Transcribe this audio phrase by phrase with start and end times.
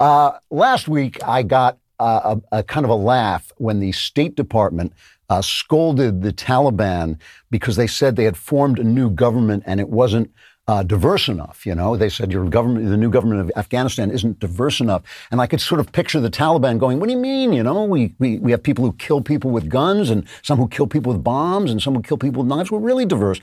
[0.00, 4.34] Uh, last week, I got uh, a, a, kind of a laugh when the State
[4.34, 4.92] Department
[5.30, 7.18] uh, scolded the Taliban
[7.50, 10.30] because they said they had formed a new government and it wasn't
[10.66, 11.64] uh, diverse enough.
[11.64, 15.02] You know, they said your government, the new government of Afghanistan, isn't diverse enough.
[15.30, 17.52] And I could sort of picture the Taliban going, "What do you mean?
[17.52, 20.68] You know, we we we have people who kill people with guns, and some who
[20.68, 22.70] kill people with bombs, and some who kill people with knives.
[22.70, 23.40] We're really diverse."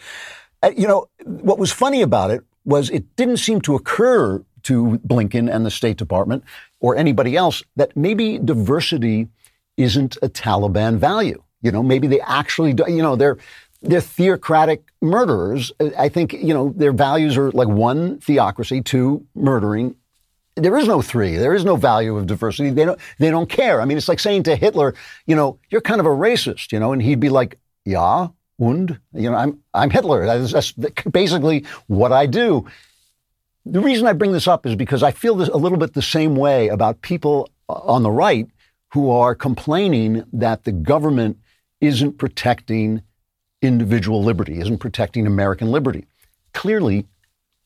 [0.64, 5.00] Uh, you know, what was funny about it was it didn't seem to occur to
[5.06, 6.44] Blinken and the State Department
[6.80, 9.28] or anybody else that maybe diversity
[9.78, 11.42] isn't a Taliban value.
[11.62, 13.38] You know, maybe they actually, do, you know, they're
[13.84, 15.72] they're theocratic murderers.
[15.98, 19.96] I think, you know, their values are like one, theocracy, two, murdering.
[20.56, 21.36] There is no three.
[21.36, 22.70] There is no value of diversity.
[22.70, 23.82] They don't, they don't care.
[23.82, 24.94] I mean, it's like saying to Hitler,
[25.26, 28.28] you know, you're kind of a racist, you know, and he'd be like, yeah,
[28.60, 30.28] und, you know, I'm, I'm Hitler.
[30.28, 30.72] That's, that's
[31.10, 32.68] basically what I do.
[33.66, 36.02] The reason I bring this up is because I feel this a little bit the
[36.02, 38.48] same way about people uh, on the right
[38.94, 41.38] who are complaining that the government
[41.80, 43.02] isn't protecting
[43.62, 46.06] individual liberty, isn't protecting American liberty.
[46.54, 47.06] Clearly,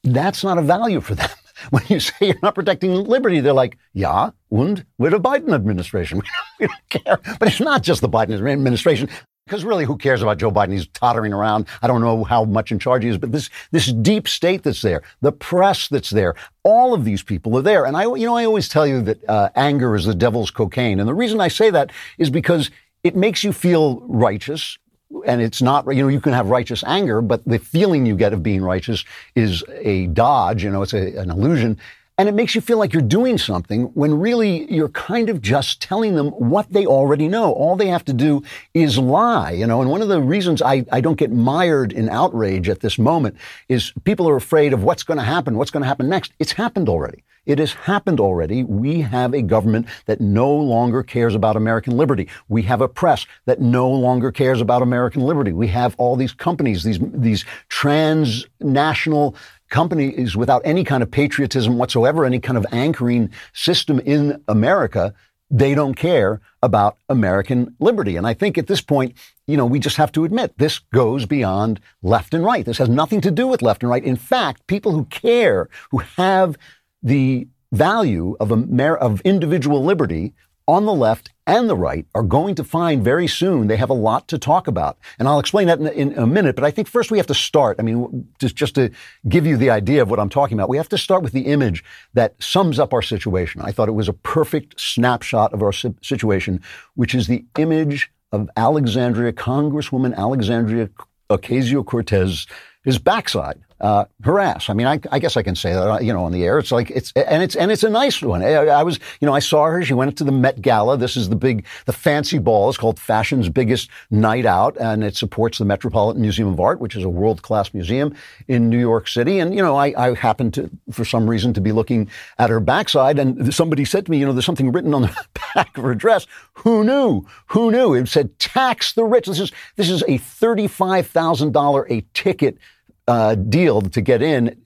[0.04, 1.30] that's not a value for them.
[1.70, 6.22] When you say you're not protecting liberty, they're like, yeah, and we're the Biden administration.
[6.60, 7.18] we don't care.
[7.40, 9.08] But it's not just the Biden administration.
[9.46, 10.72] Because really, who cares about Joe Biden?
[10.72, 11.68] He's tottering around.
[11.84, 14.82] I don't know how much in charge he is, but this this deep state that's
[14.82, 17.86] there, the press that's there, all of these people are there.
[17.86, 21.00] And I, you know, I always tell you that uh, anger is the devil's cocaine,
[21.00, 22.72] and the reason I say that is because
[23.04, 24.80] it makes you feel righteous
[25.28, 28.34] and it's not, you know, you can have righteous anger, but the feeling you get
[28.34, 31.78] of being righteous is a dodge, you know, it's a, an illusion.
[32.18, 35.82] And it makes you feel like you're doing something when really you're kind of just
[35.82, 37.52] telling them what they already know.
[37.52, 38.42] All they have to do
[38.74, 39.82] is lie, you know.
[39.82, 43.36] And one of the reasons I, I don't get mired in outrage at this moment
[43.68, 46.32] is people are afraid of what's going to happen, what's going to happen next.
[46.40, 47.24] It's happened already.
[47.46, 48.64] It has happened already.
[48.64, 52.28] We have a government that no longer cares about American liberty.
[52.48, 55.52] We have a press that no longer cares about American liberty.
[55.52, 59.36] We have all these companies, these, these transnational
[59.70, 65.14] companies without any kind of patriotism whatsoever, any kind of anchoring system in America.
[65.52, 68.16] They don't care about American liberty.
[68.16, 69.16] And I think at this point,
[69.48, 72.66] you know, we just have to admit this goes beyond left and right.
[72.66, 74.04] This has nothing to do with left and right.
[74.04, 76.58] In fact, people who care, who have
[77.04, 80.34] the value of, Amer- of individual liberty
[80.68, 83.94] on the left and the right are going to find very soon they have a
[83.94, 84.98] lot to talk about.
[85.20, 87.36] And I'll explain that in, in, a minute, but I think first we have to
[87.36, 87.78] start.
[87.80, 88.92] I mean, just, just to
[89.28, 91.48] give you the idea of what I'm talking about, we have to start with the
[91.48, 93.62] image that sums up our situation.
[93.62, 96.62] I thought it was a perfect snapshot of our situation,
[96.96, 100.90] which is the image of Alexandria, Congresswoman Alexandria
[101.30, 102.48] Ocasio Cortez,
[102.84, 104.70] his backside uh, her ass.
[104.70, 106.60] I mean, I, I, guess I can say that, uh, you know, on the air.
[106.60, 108.42] It's like it's and it's and it's a nice one.
[108.42, 109.84] I, I, was, you know, I saw her.
[109.84, 110.98] She went to the Met Gala.
[110.98, 112.70] This is the big, the fancy ball.
[112.70, 116.96] It's called Fashion's biggest night out, and it supports the Metropolitan Museum of Art, which
[116.96, 118.16] is a world class museum
[118.48, 119.40] in New York City.
[119.40, 122.10] And you know, I, I happened to, for some reason, to be looking
[122.40, 125.26] at her backside, and somebody said to me, you know, there's something written on the
[125.56, 126.28] back of her dress.
[126.54, 127.26] Who knew?
[127.48, 127.94] Who knew?
[127.94, 132.06] It said "Tax the rich." This is this is a thirty five thousand dollar a
[132.14, 132.58] ticket
[133.08, 134.62] uh, deal to get in.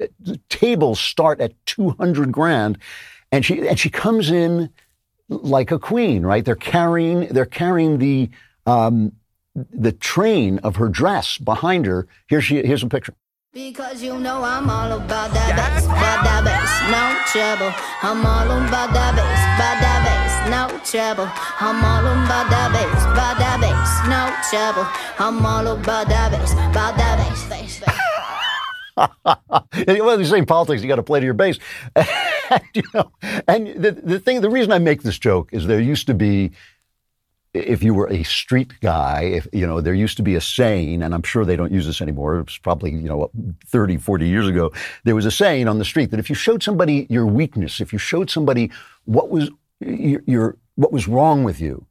[0.50, 2.78] Tables start at 200 grand.
[3.32, 4.70] And she, and she comes in
[5.28, 6.44] like a queen, right?
[6.44, 8.30] They're carrying, they're carrying the,
[8.66, 9.14] um,
[9.56, 12.08] the train of her dress behind her.
[12.28, 13.14] Here she, here's a picture.
[13.52, 17.74] Because you know I'm all about that bass, about that bass, no trouble.
[18.04, 21.28] I'm all about that bass, about that bass, no trouble.
[21.60, 24.88] I'm all about that bass, about that bass, no trouble.
[25.18, 28.09] I'm all about that bass, about that bass, bass, bass
[29.88, 31.60] well, you're saying politics, you got to play to your base.
[31.96, 33.12] and, you know,
[33.48, 36.52] and the, the thing, the reason I make this joke is there used to be,
[37.54, 41.02] if you were a street guy, if, you know, there used to be a saying,
[41.02, 42.38] and I'm sure they don't use this anymore.
[42.38, 43.32] It was probably, you know,
[43.68, 44.72] 30, 40 years ago.
[45.04, 47.92] There was a saying on the street that if you showed somebody your weakness, if
[47.92, 48.72] you showed somebody
[49.06, 49.50] what was
[49.80, 51.86] your, your what was wrong with you,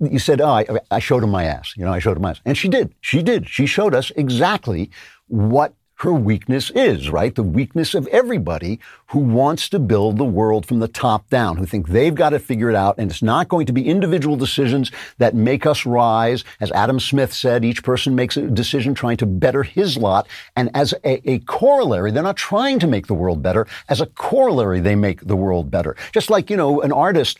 [0.00, 2.30] you said, "Oh, I, I, showed him my ass." You know, I showed him my
[2.30, 2.94] ass, and she did.
[3.00, 3.48] She did.
[3.48, 4.90] She showed us exactly
[5.28, 7.34] what her weakness is, right?
[7.34, 11.64] The weakness of everybody who wants to build the world from the top down, who
[11.64, 12.96] think they've got to figure it out.
[12.98, 16.44] And it's not going to be individual decisions that make us rise.
[16.60, 20.28] As Adam Smith said, each person makes a decision trying to better his lot.
[20.54, 23.66] And as a, a corollary, they're not trying to make the world better.
[23.88, 25.96] As a corollary, they make the world better.
[26.12, 27.38] Just like, you know, an artist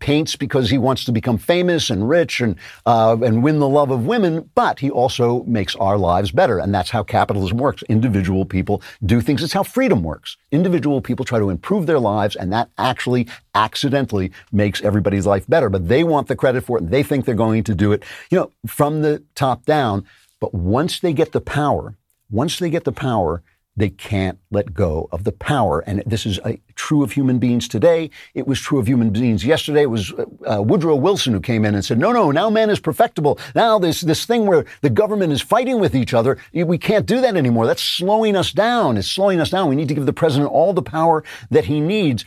[0.00, 3.92] paints because he wants to become famous and rich and, uh, and win the love
[3.92, 6.58] of women, but he also makes our lives better.
[6.58, 7.82] And that's how capitalism works works.
[7.88, 9.42] Individual people do things.
[9.42, 10.38] It's how freedom works.
[10.50, 15.68] Individual people try to improve their lives, and that actually accidentally makes everybody's life better.
[15.68, 18.02] But they want the credit for it, and they think they're going to do it,
[18.30, 20.04] you know, from the top down.
[20.40, 21.94] But once they get the power,
[22.30, 23.42] once they get the power,
[23.78, 25.80] they can't let go of the power.
[25.80, 28.10] And this is uh, true of human beings today.
[28.34, 29.82] It was true of human beings yesterday.
[29.82, 32.70] It was uh, uh, Woodrow Wilson who came in and said, no, no, now man
[32.70, 33.38] is perfectible.
[33.54, 37.20] Now this, this thing where the government is fighting with each other, we can't do
[37.20, 37.66] that anymore.
[37.66, 38.96] That's slowing us down.
[38.96, 39.68] It's slowing us down.
[39.68, 42.24] We need to give the president all the power that he needs.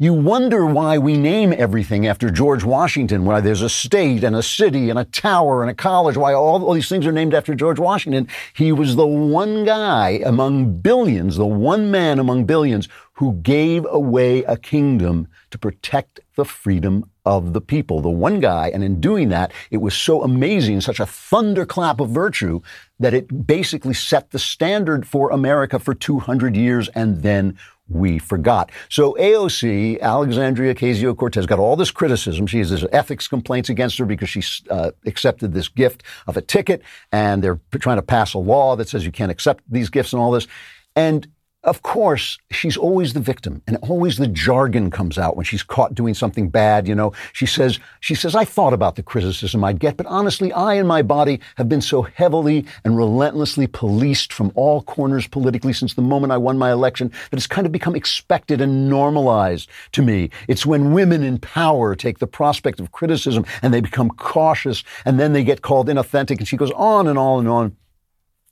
[0.00, 4.44] You wonder why we name everything after George Washington, why there's a state and a
[4.44, 7.80] city and a tower and a college, why all, these things are named after George
[7.80, 8.28] Washington.
[8.52, 14.44] He was the one guy among billions, the one man among billions who gave away
[14.44, 18.00] a kingdom to protect the freedom of the people.
[18.00, 22.10] The one guy, and in doing that, it was so amazing, such a thunderclap of
[22.10, 22.60] virtue
[23.00, 28.70] that it basically set the standard for America for 200 years and then we forgot.
[28.88, 32.46] So AOC, Alexandria Ocasio Cortez, got all this criticism.
[32.46, 36.82] She has ethics complaints against her because she uh, accepted this gift of a ticket,
[37.12, 40.20] and they're trying to pass a law that says you can't accept these gifts and
[40.20, 40.46] all this.
[40.94, 41.28] And
[41.64, 45.92] of course, she's always the victim and always the jargon comes out when she's caught
[45.92, 46.86] doing something bad.
[46.86, 50.52] You know, she says, she says, I thought about the criticism I'd get, but honestly,
[50.52, 55.72] I and my body have been so heavily and relentlessly policed from all corners politically
[55.72, 59.68] since the moment I won my election that it's kind of become expected and normalized
[59.92, 60.30] to me.
[60.46, 65.18] It's when women in power take the prospect of criticism and they become cautious and
[65.18, 66.38] then they get called inauthentic.
[66.38, 67.76] And she goes on and on and on.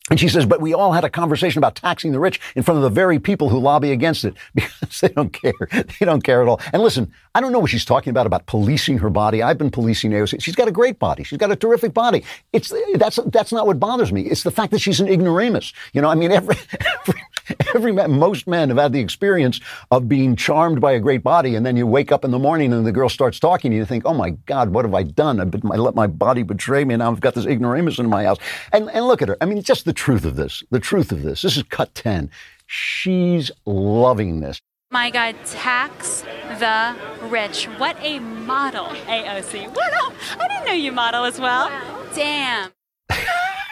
[0.08, 2.76] And she says, but we all had a conversation about taxing the rich in front
[2.76, 5.68] of the very people who lobby against it because they don't care.
[5.72, 6.60] They don't care at all.
[6.72, 9.42] And listen, I don't know what she's talking about, about policing her body.
[9.42, 10.40] I've been policing AOC.
[10.40, 11.24] She's got a great body.
[11.24, 12.24] She's got a terrific body.
[12.52, 14.22] It's, that's, that's not what bothers me.
[14.22, 15.72] It's the fact that she's an ignoramus.
[15.92, 17.22] You know, I mean, every, every,
[17.75, 19.60] every man, most men have had the experience
[19.90, 21.54] of being charmed by a great body.
[21.54, 23.84] And then you wake up in the morning and the girl starts talking and you
[23.84, 25.40] think, oh my God, what have I done?
[25.40, 26.94] I, I let my body betray me.
[26.94, 28.38] And now I've got this ignoramus in my house.
[28.72, 29.37] And, and look at her.
[29.40, 31.43] I mean, just the truth of this, the truth of this.
[31.43, 32.31] This is cut 10.
[32.66, 34.60] She's loving this.
[34.90, 36.22] My God, tax
[36.58, 36.96] the
[37.28, 37.66] rich.
[37.78, 39.75] What a model, AOC.
[39.75, 39.92] What
[40.38, 41.69] I didn't know you model as well.
[42.14, 42.75] Damn.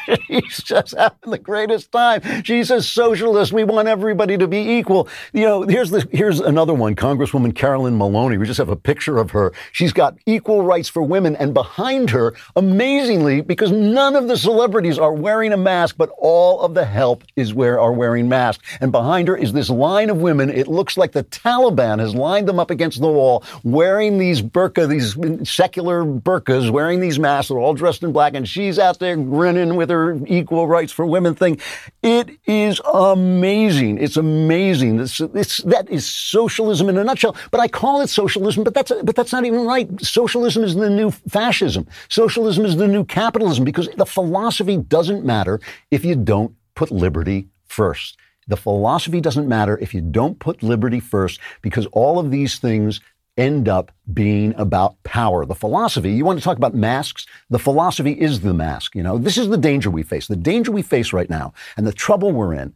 [0.27, 2.43] She's just having the greatest time.
[2.43, 3.53] She's a socialist.
[3.53, 5.09] We want everybody to be equal.
[5.33, 6.95] You know, here's the, here's another one.
[6.95, 8.37] Congresswoman Carolyn Maloney.
[8.37, 9.53] We just have a picture of her.
[9.73, 14.99] She's got equal rights for women, and behind her, amazingly, because none of the celebrities
[14.99, 18.67] are wearing a mask, but all of the help is where are wearing masks.
[18.81, 20.51] And behind her is this line of women.
[20.51, 24.89] It looks like the Taliban has lined them up against the wall, wearing these burqa,
[24.89, 25.15] these
[25.49, 27.49] secular burqas, wearing these masks.
[27.49, 30.93] They're all dressed in black, and she's out there grinning with her other equal rights
[30.93, 31.61] for women thing.
[32.03, 33.99] It is amazing.
[33.99, 35.01] It's amazing.
[35.01, 37.37] It's, it's, that is socialism in a nutshell.
[37.51, 39.89] But I call it socialism, but that's, but that's not even right.
[40.01, 41.87] Socialism is the new fascism.
[42.09, 45.61] Socialism is the new capitalism because the philosophy doesn't matter
[45.91, 48.19] if you don't put liberty first.
[48.47, 53.01] The philosophy doesn't matter if you don't put liberty first because all of these things
[53.37, 55.45] end up being about power.
[55.45, 57.27] The philosophy, you want to talk about masks?
[57.51, 58.95] The philosophy is the mask.
[58.95, 60.29] You know, this is the danger we face.
[60.29, 62.73] The danger we face right now and the trouble we're in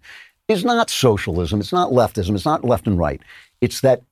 [0.48, 1.60] is not socialism.
[1.60, 2.34] It's not leftism.
[2.34, 3.20] It's not left and right.
[3.60, 4.02] It's that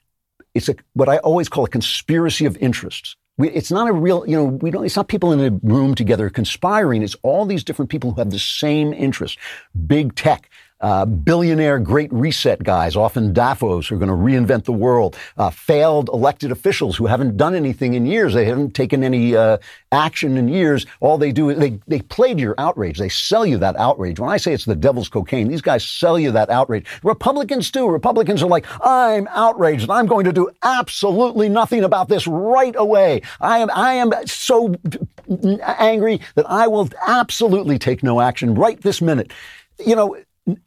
[0.54, 3.16] it's a, what I always call a conspiracy of interests.
[3.38, 5.94] We, it's not a real, you know, we don't, it's not people in a room
[5.94, 7.02] together conspiring.
[7.02, 9.38] It's all these different people who have the same interest.
[9.86, 10.48] Big tech,
[10.80, 15.50] uh, billionaire great reset guys, often Davos, who are going to reinvent the world, uh,
[15.50, 18.34] failed elected officials who haven't done anything in years.
[18.34, 19.58] They haven't taken any uh,
[19.92, 20.86] action in years.
[21.00, 22.98] All they do is they, they played your outrage.
[22.98, 24.20] They sell you that outrage.
[24.20, 26.86] When I say it's the devil's cocaine, these guys sell you that outrage.
[27.02, 27.88] Republicans too.
[27.88, 33.22] Republicans are like, I'm outraged I'm going to do absolutely nothing about this right away.
[33.40, 34.74] I am, I am so
[35.62, 39.32] angry that I will absolutely take no action right this minute.
[39.84, 40.16] You know,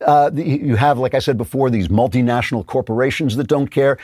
[0.05, 3.97] uh, you have, like I said before, these multinational corporations that don't care.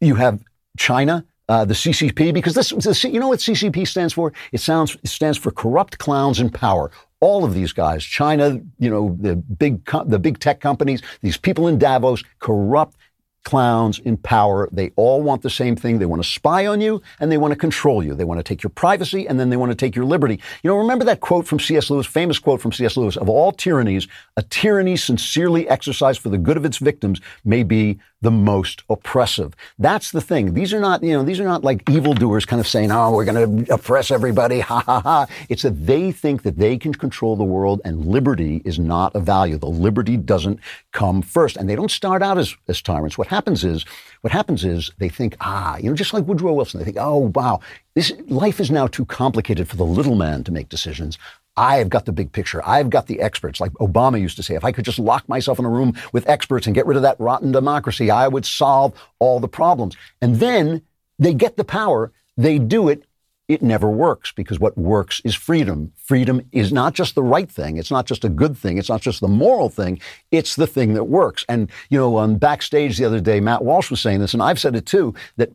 [0.00, 0.42] You have
[0.76, 4.32] China, uh, the CCP, because this, this, you know what CCP stands for?
[4.52, 6.90] It sounds it stands for corrupt clowns in power.
[7.20, 11.68] All of these guys, China, you know, the big the big tech companies, these people
[11.68, 12.96] in Davos, corrupt
[13.44, 14.68] clowns in power.
[14.72, 15.98] They all want the same thing.
[15.98, 18.14] They want to spy on you and they want to control you.
[18.14, 20.40] They want to take your privacy and then they want to take your liberty.
[20.62, 21.90] You know, remember that quote from C.S.
[21.90, 22.96] Lewis, famous quote from C.S.
[22.96, 27.62] Lewis, of all tyrannies, a tyranny sincerely exercised for the good of its victims may
[27.62, 29.54] be the most oppressive.
[29.78, 30.54] That's the thing.
[30.54, 33.26] These are not, you know, these are not like evildoers kind of saying, oh, we're
[33.26, 34.60] going to oppress everybody.
[34.60, 35.26] Ha ha ha.
[35.50, 39.20] It's that they think that they can control the world and liberty is not a
[39.20, 39.58] value.
[39.58, 40.58] The liberty doesn't
[40.92, 41.58] come first.
[41.58, 43.18] And they don't start out as, as tyrants.
[43.18, 43.84] What happens is,
[44.22, 47.30] what happens is they think, ah, you know, just like Woodrow Wilson, they think, oh,
[47.34, 47.60] wow,
[47.94, 51.18] this life is now too complicated for the little man to make decisions.
[51.56, 52.60] I've got the big picture.
[52.66, 53.60] I've got the experts.
[53.60, 56.28] Like Obama used to say, if I could just lock myself in a room with
[56.28, 59.96] experts and get rid of that rotten democracy, I would solve all the problems.
[60.20, 60.82] And then
[61.18, 63.04] they get the power, they do it,
[63.46, 65.92] it never works because what works is freedom.
[65.96, 67.76] Freedom is not just the right thing.
[67.76, 68.78] It's not just a good thing.
[68.78, 70.00] It's not just the moral thing.
[70.30, 71.44] It's the thing that works.
[71.48, 74.58] And, you know, on backstage the other day, Matt Walsh was saying this, and I've
[74.58, 75.52] said it too, that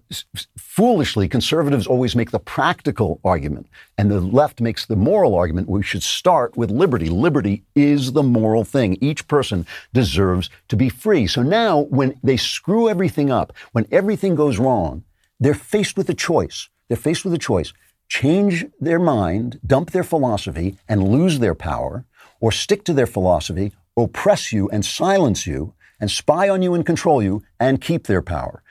[0.58, 3.67] foolishly conservatives always make the practical argument
[3.98, 5.67] and the left makes the moral argument.
[5.67, 7.10] We should start with liberty.
[7.10, 8.98] Liberty is the moral thing.
[9.01, 11.25] Each person deserves to be free.
[11.25, 15.03] So now when they screw everything up, when everything goes wrong,
[15.39, 17.72] they're faced with a choice they're faced with a choice
[18.10, 22.05] change their mind, dump their philosophy, and lose their power,
[22.41, 26.88] or stick to their philosophy, oppress you and silence you, and spy on you and
[26.88, 28.63] control you, and keep their power.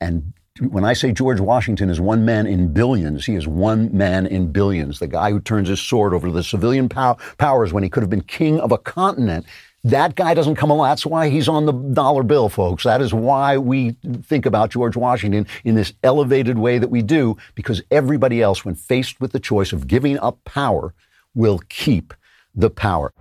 [0.00, 4.26] And when I say George Washington is one man in billions, he is one man
[4.26, 4.98] in billions.
[4.98, 8.02] The guy who turns his sword over to the civilian pow- powers when he could
[8.02, 9.46] have been king of a continent
[9.88, 10.88] that guy doesn't come along.
[10.88, 12.84] That's why he's on the dollar bill, folks.
[12.84, 17.36] That is why we think about George Washington in this elevated way that we do,
[17.54, 20.94] because everybody else, when faced with the choice of giving up power,
[21.34, 22.12] will keep
[22.54, 23.12] the power.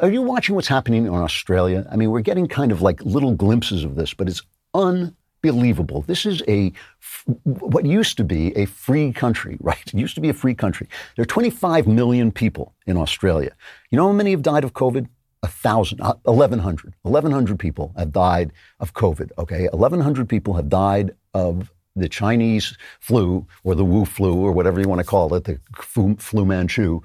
[0.00, 1.86] Are you watching what's happening in Australia?
[1.90, 4.42] I mean, we're getting kind of like little glimpses of this, but it's
[4.74, 5.14] un
[5.44, 6.02] unbelievable.
[6.02, 6.72] This is a
[7.44, 9.82] what used to be a free country, right?
[9.86, 10.88] It used to be a free country.
[11.16, 13.52] There are 25 million people in Australia.
[13.90, 15.08] You know how many have died of COVID?
[15.44, 16.94] A thousand, 1,100.
[17.04, 19.68] Uh, 1,100 people have died of COVID, okay?
[19.68, 24.88] 1,100 people have died of the Chinese flu or the Wu flu or whatever you
[24.88, 27.02] want to call it, the flu, flu Manchu.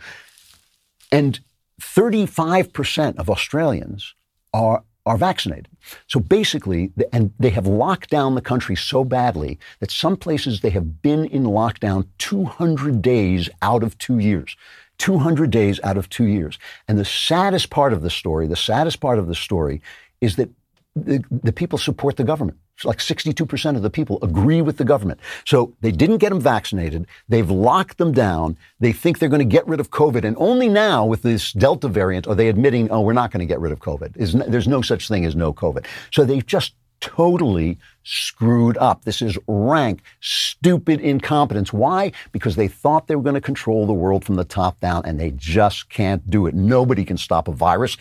[1.11, 1.39] And
[1.79, 4.15] 35% of Australians
[4.51, 5.67] are are vaccinated.
[6.07, 10.69] So basically, and they have locked down the country so badly that some places they
[10.69, 14.55] have been in lockdown 200 days out of two years.
[14.99, 16.57] 200 days out of two years.
[16.87, 19.81] And the saddest part of the story, the saddest part of the story
[20.21, 20.49] is that
[20.95, 22.57] the, the people support the government.
[22.83, 25.19] Like 62% of the people agree with the government.
[25.45, 27.07] So they didn't get them vaccinated.
[27.29, 28.57] They've locked them down.
[28.79, 30.23] They think they're going to get rid of COVID.
[30.25, 33.45] And only now with this Delta variant are they admitting, oh, we're not going to
[33.45, 34.13] get rid of COVID.
[34.49, 35.85] There's no such thing as no COVID.
[36.11, 39.03] So they've just totally screwed up.
[39.03, 41.73] This is rank, stupid incompetence.
[41.73, 42.13] Why?
[42.31, 45.19] Because they thought they were going to control the world from the top down and
[45.19, 46.55] they just can't do it.
[46.55, 47.97] Nobody can stop a virus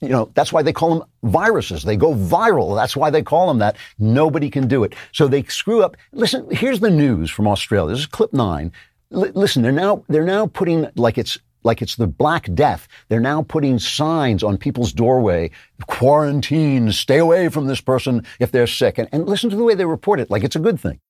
[0.00, 1.82] you know, that's why they call them viruses.
[1.82, 2.74] They go viral.
[2.74, 3.76] That's why they call them that.
[3.98, 4.94] Nobody can do it.
[5.12, 5.96] So they screw up.
[6.12, 7.92] Listen, here's the news from Australia.
[7.92, 8.72] This is clip nine.
[9.12, 12.88] L- listen, they're now, they're now putting like it's, like it's the Black Death.
[13.08, 15.50] They're now putting signs on people's doorway,
[15.86, 18.98] quarantine, stay away from this person if they're sick.
[18.98, 21.00] And, and listen to the way they report it, like it's a good thing.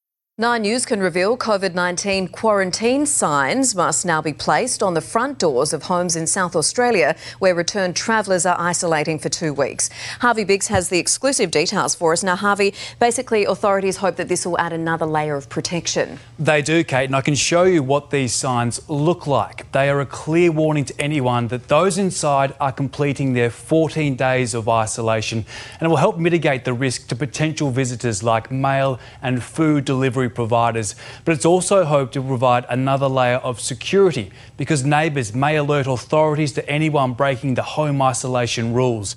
[0.40, 5.40] Nine News can reveal COVID 19 quarantine signs must now be placed on the front
[5.40, 9.90] doors of homes in South Australia where returned travellers are isolating for two weeks.
[10.20, 12.22] Harvey Biggs has the exclusive details for us.
[12.22, 16.20] Now, Harvey, basically, authorities hope that this will add another layer of protection.
[16.38, 19.72] They do, Kate, and I can show you what these signs look like.
[19.72, 24.54] They are a clear warning to anyone that those inside are completing their 14 days
[24.54, 25.44] of isolation,
[25.80, 30.27] and it will help mitigate the risk to potential visitors like mail and food delivery
[30.28, 30.94] providers,
[31.24, 36.52] but it's also hoped to provide another layer of security because neighbours may alert authorities
[36.52, 39.16] to anyone breaking the home isolation rules.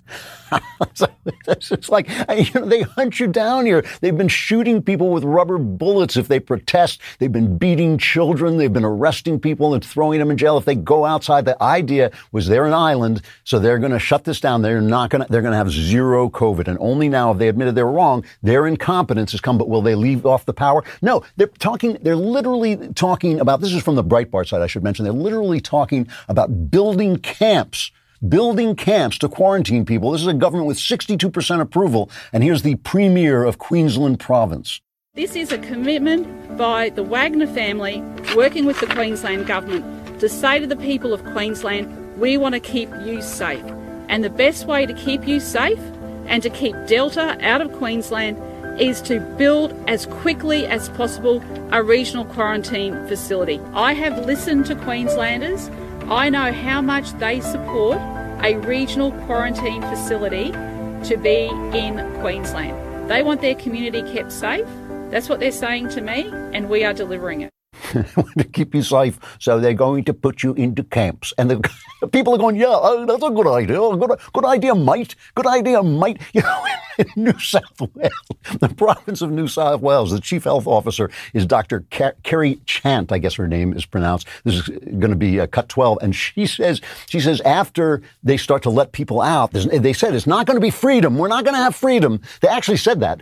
[1.48, 3.84] it's like you know, they hunt you down here.
[4.02, 7.02] They've been shooting people with rubber bullets if they protest.
[7.20, 8.58] They've been beating children.
[8.58, 11.46] They've been arresting people and throwing them in jail if they go outside.
[11.46, 14.62] The idea was they're an island, so they're going to shut this down.
[14.62, 15.32] They're not going to.
[15.32, 16.68] They're going to have zero COVID.
[16.68, 18.26] And only now have they admitted they're wrong.
[18.44, 19.58] Their incompetence has come.
[19.58, 20.84] But will they leave off the power?
[21.02, 21.24] No.
[21.36, 21.98] They're talking.
[22.02, 23.62] They're literally talking about.
[23.62, 24.62] This is from the Breitbart side.
[24.62, 25.04] I should mention.
[25.04, 27.92] They're literally talking about building camps
[28.28, 30.12] building camps to quarantine people.
[30.12, 32.10] This is a government with 62% approval.
[32.32, 34.80] And here's the Premier of Queensland Province.
[35.14, 38.02] This is a commitment by the Wagner family
[38.36, 42.60] working with the Queensland Government to say to the people of Queensland, we want to
[42.60, 43.66] keep you safe.
[44.08, 45.80] And the best way to keep you safe
[46.28, 48.38] and to keep Delta out of Queensland
[48.82, 53.62] is to build as quickly as possible a regional quarantine facility.
[53.74, 55.70] I have listened to Queenslanders
[56.12, 57.98] I know how much they support
[58.44, 61.46] a regional quarantine facility to be
[61.78, 63.10] in Queensland.
[63.10, 64.68] They want their community kept safe.
[65.10, 67.50] That's what they're saying to me, and we are delivering it.
[68.38, 71.34] to keep you safe, so they're going to put you into camps.
[71.38, 71.70] And the
[72.12, 73.82] people are going, yeah, oh, that's a good idea.
[73.82, 75.16] Oh, good, good idea, mate.
[75.36, 76.20] Good idea, mate.
[76.34, 76.66] You know,
[76.98, 78.14] in New South Wales,
[78.60, 81.84] the province of New South Wales, the chief health officer is Dr.
[81.90, 84.28] Kerry Chant, I guess her name is pronounced.
[84.46, 86.00] This is going to be uh, cut 12.
[86.02, 90.28] And she says, she says after they start to let people out, they said it's
[90.28, 91.18] not going to be freedom.
[91.18, 92.22] We're not going to have freedom.
[92.40, 93.22] They actually said that.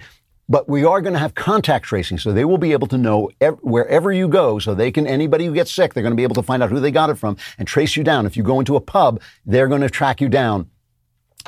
[0.49, 3.29] But we are going to have contact tracing, so they will be able to know
[3.39, 4.57] ev- wherever you go.
[4.57, 6.71] So they can anybody who gets sick, they're going to be able to find out
[6.71, 8.25] who they got it from and trace you down.
[8.25, 10.69] If you go into a pub, they're going to track you down.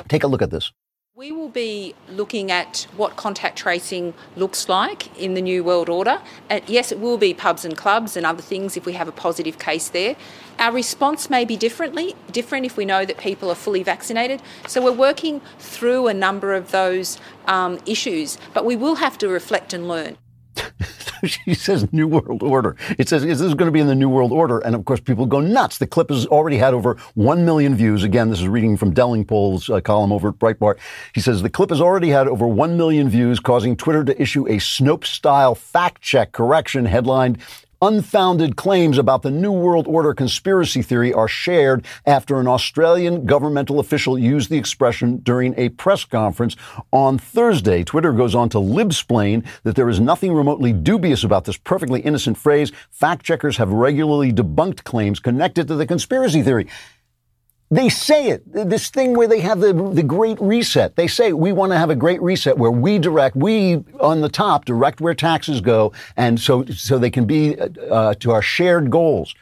[0.08, 0.72] Take a look at this.
[1.14, 6.22] We will be looking at what contact tracing looks like in the New World Order.
[6.48, 9.12] And yes, it will be pubs and clubs and other things if we have a
[9.12, 10.16] positive case there.
[10.58, 14.40] Our response may be differently different if we know that people are fully vaccinated.
[14.66, 19.28] So we're working through a number of those um, issues, but we will have to
[19.28, 20.16] reflect and learn.
[21.24, 22.76] she says New World Order.
[22.98, 24.58] It says, is this going to be in the New World Order?
[24.58, 25.78] And of course, people go nuts.
[25.78, 28.02] The clip has already had over 1 million views.
[28.02, 30.78] Again, this is reading from Delingpole's uh, column over at Breitbart.
[31.14, 34.46] He says the clip has already had over 1 million views, causing Twitter to issue
[34.46, 37.38] a Snopes style fact check correction headlined
[37.82, 43.80] Unfounded claims about the New World Order conspiracy theory are shared after an Australian governmental
[43.80, 46.54] official used the expression during a press conference
[46.92, 47.82] on Thursday.
[47.82, 52.38] Twitter goes on to libsplain that there is nothing remotely dubious about this perfectly innocent
[52.38, 52.70] phrase.
[52.92, 56.68] Fact checkers have regularly debunked claims connected to the conspiracy theory.
[57.72, 60.94] They say it, this thing where they have the, the great reset.
[60.94, 64.28] They say, we want to have a great reset where we direct, we on the
[64.28, 65.90] top direct where taxes go.
[66.14, 69.34] And so, so they can be uh, to our shared goals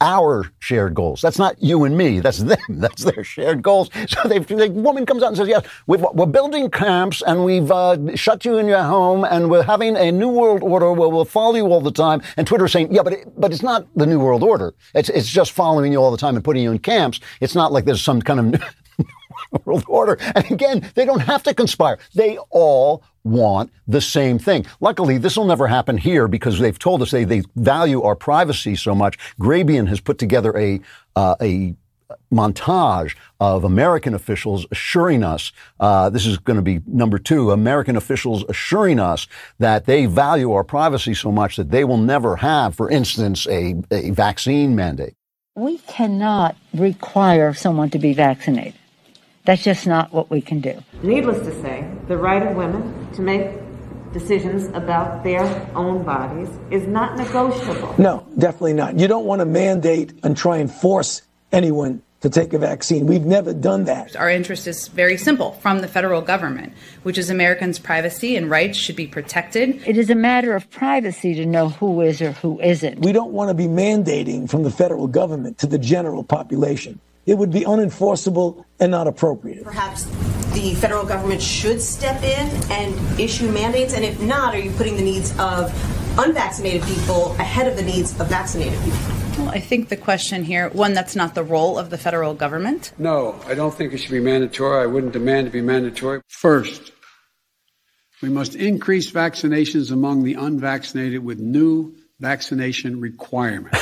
[0.00, 1.20] our shared goals.
[1.20, 2.20] That's not you and me.
[2.20, 2.58] That's them.
[2.68, 3.90] That's their shared goals.
[4.08, 7.70] So they, the woman comes out and says, yes, we are building camps and we've
[7.70, 11.24] uh, shut you in your home and we're having a new world order where we'll
[11.26, 12.22] follow you all the time.
[12.36, 14.74] And Twitter's saying, yeah, but, it, but it's not the new world order.
[14.94, 17.20] It's, it's just following you all the time and putting you in camps.
[17.40, 18.62] It's not like there's some kind of
[19.64, 20.16] world order.
[20.34, 21.98] And again, they don't have to conspire.
[22.14, 24.66] They all want the same thing.
[24.80, 28.76] Luckily, this will never happen here because they've told us they, they value our privacy
[28.76, 29.18] so much.
[29.38, 30.80] Grabien has put together a,
[31.16, 31.74] uh, a
[32.32, 37.96] montage of American officials assuring us, uh, this is going to be number two, American
[37.96, 39.26] officials assuring us
[39.58, 43.74] that they value our privacy so much that they will never have, for instance, a,
[43.90, 45.14] a vaccine mandate.
[45.54, 48.77] We cannot require someone to be vaccinated.
[49.48, 50.78] That's just not what we can do.
[51.02, 53.50] Needless to say, the right of women to make
[54.12, 55.42] decisions about their
[55.74, 57.94] own bodies is not negotiable.
[57.96, 58.98] No, definitely not.
[58.98, 63.06] You don't want to mandate and try and force anyone to take a vaccine.
[63.06, 64.14] We've never done that.
[64.16, 68.76] Our interest is very simple from the federal government, which is Americans' privacy and rights
[68.76, 69.80] should be protected.
[69.86, 72.98] It is a matter of privacy to know who is or who isn't.
[72.98, 77.36] We don't want to be mandating from the federal government to the general population it
[77.36, 79.62] would be unenforceable and not appropriate.
[79.62, 80.04] Perhaps
[80.54, 84.96] the federal government should step in and issue mandates, and if not, are you putting
[84.96, 85.70] the needs of
[86.18, 88.98] unvaccinated people ahead of the needs of vaccinated people?
[89.36, 92.92] Well, I think the question here, one, that's not the role of the federal government.
[92.96, 94.82] No, I don't think it should be mandatory.
[94.82, 96.22] I wouldn't demand to be mandatory.
[96.28, 96.92] First,
[98.22, 103.78] we must increase vaccinations among the unvaccinated with new vaccination requirements.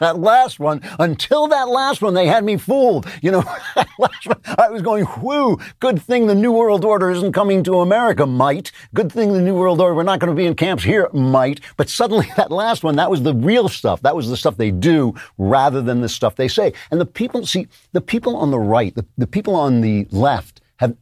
[0.00, 3.06] That last one, until that last one, they had me fooled.
[3.22, 3.44] You know,
[3.76, 8.72] I was going, whoo, good thing the New World Order isn't coming to America, might.
[8.94, 11.60] Good thing the New World Order, we're not going to be in camps here, might.
[11.76, 14.02] But suddenly that last one, that was the real stuff.
[14.02, 16.72] That was the stuff they do rather than the stuff they say.
[16.90, 20.60] And the people, see, the people on the right, the, the people on the left
[20.76, 20.96] have,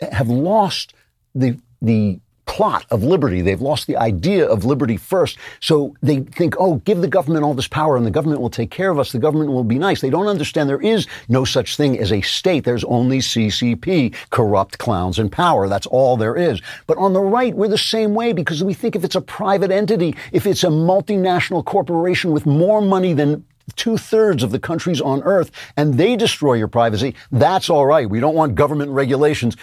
[0.00, 0.94] have lost
[1.34, 3.42] the, the plot of liberty.
[3.42, 5.38] They've lost the idea of liberty first.
[5.60, 8.72] So they think, oh, give the government all this power and the government will take
[8.72, 9.12] care of us.
[9.12, 10.00] The government will be nice.
[10.00, 12.64] They don't understand there is no such thing as a state.
[12.64, 15.68] There's only CCP, corrupt clowns in power.
[15.68, 16.60] That's all there is.
[16.88, 19.70] But on the right, we're the same way because we think if it's a private
[19.70, 23.44] entity, if it's a multinational corporation with more money than
[23.76, 28.10] two thirds of the countries on earth and they destroy your privacy, that's all right.
[28.10, 29.56] We don't want government regulations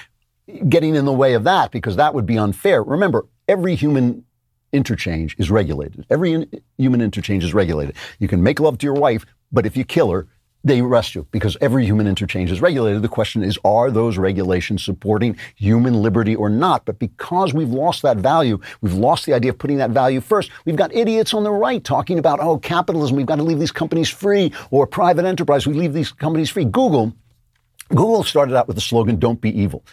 [0.70, 2.84] getting in the way of that because that would be unfair.
[2.84, 4.24] Remember, every human
[4.72, 6.06] interchange is regulated.
[6.10, 7.96] Every in- human interchange is regulated.
[8.20, 10.28] You can make love to your wife, but if you kill her,
[10.64, 13.02] they arrest you because every human interchange is regulated.
[13.02, 16.84] The question is, are those regulations supporting human liberty or not?
[16.84, 20.52] But because we've lost that value, we've lost the idea of putting that value first.
[20.66, 23.72] We've got idiots on the right talking about, oh, capitalism, we've got to leave these
[23.72, 26.66] companies free, or private enterprise, we leave these companies free.
[26.66, 27.14] Google
[27.90, 29.86] Google started out with the slogan, don't be evil.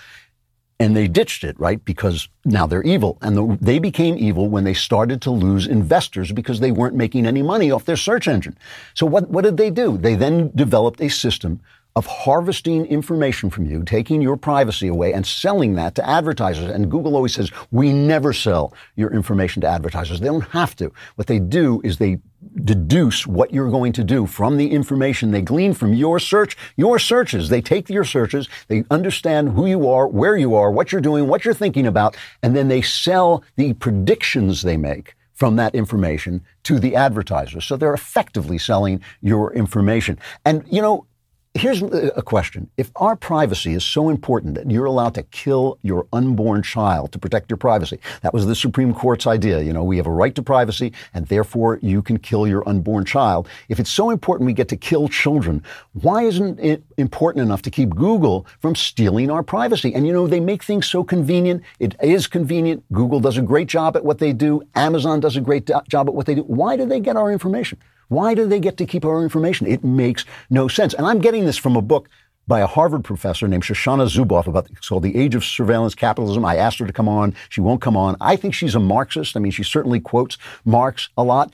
[0.81, 1.85] And they ditched it, right?
[1.85, 3.17] Because now they're evil.
[3.23, 7.27] And the, they became evil when they started to lose investors because they weren't making
[7.27, 8.59] any money off their search engine.
[8.93, 9.97] So what, what did they do?
[9.97, 11.61] They then developed a system
[11.97, 16.69] of harvesting information from you, taking your privacy away and selling that to advertisers.
[16.69, 20.19] And Google always says, we never sell your information to advertisers.
[20.19, 20.93] They don't have to.
[21.15, 22.19] What they do is they
[22.65, 26.99] deduce what you're going to do from the information they glean from your search, your
[26.99, 27.49] searches.
[27.49, 31.29] They take your searches, they understand who you are, where you are, what you're doing,
[31.29, 36.45] what you're thinking about, and then they sell the predictions they make from that information
[36.65, 37.65] to the advertisers.
[37.65, 40.19] So they're effectively selling your information.
[40.45, 41.07] And, you know,
[41.57, 42.69] Here's a question.
[42.77, 47.19] If our privacy is so important that you're allowed to kill your unborn child to
[47.21, 49.62] protect your privacy, that was the Supreme Court's idea.
[49.62, 53.05] You know, we have a right to privacy and therefore you can kill your unborn
[53.05, 53.49] child.
[53.69, 55.62] If it's so important we get to kill children,
[55.93, 59.95] why isn't it important enough to keep Google from stealing our privacy?
[59.95, 61.62] And you know, they make things so convenient.
[61.79, 62.85] It is convenient.
[62.93, 64.61] Google does a great job at what they do.
[64.75, 66.43] Amazon does a great job at what they do.
[66.43, 67.79] Why do they get our information?
[68.09, 69.67] Why do they get to keep our information?
[69.67, 70.95] It makes no sense.
[70.95, 72.09] And I'm getting this from a book
[72.47, 76.45] by a Harvard professor named Shoshana Zuboff about it's called The Age of Surveillance Capitalism.
[76.45, 77.35] I asked her to come on.
[77.49, 78.17] She won't come on.
[78.21, 79.37] I think she's a Marxist.
[79.37, 81.53] I mean, she certainly quotes Marx a lot.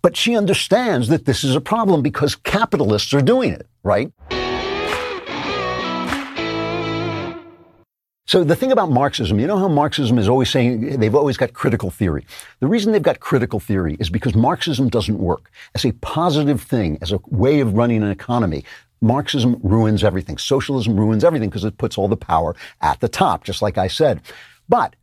[0.00, 4.12] But she understands that this is a problem because capitalists are doing it, right?
[8.26, 11.52] So the thing about Marxism, you know how Marxism is always saying they've always got
[11.52, 12.24] critical theory.
[12.60, 16.96] The reason they've got critical theory is because Marxism doesn't work as a positive thing,
[17.02, 18.64] as a way of running an economy.
[19.02, 20.38] Marxism ruins everything.
[20.38, 23.88] Socialism ruins everything because it puts all the power at the top, just like I
[23.88, 24.22] said.
[24.70, 24.96] But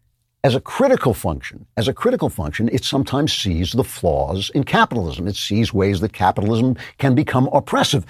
[0.43, 5.27] as a critical function, as a critical function, it sometimes sees the flaws in capitalism.
[5.27, 8.03] It sees ways that capitalism can become oppressive.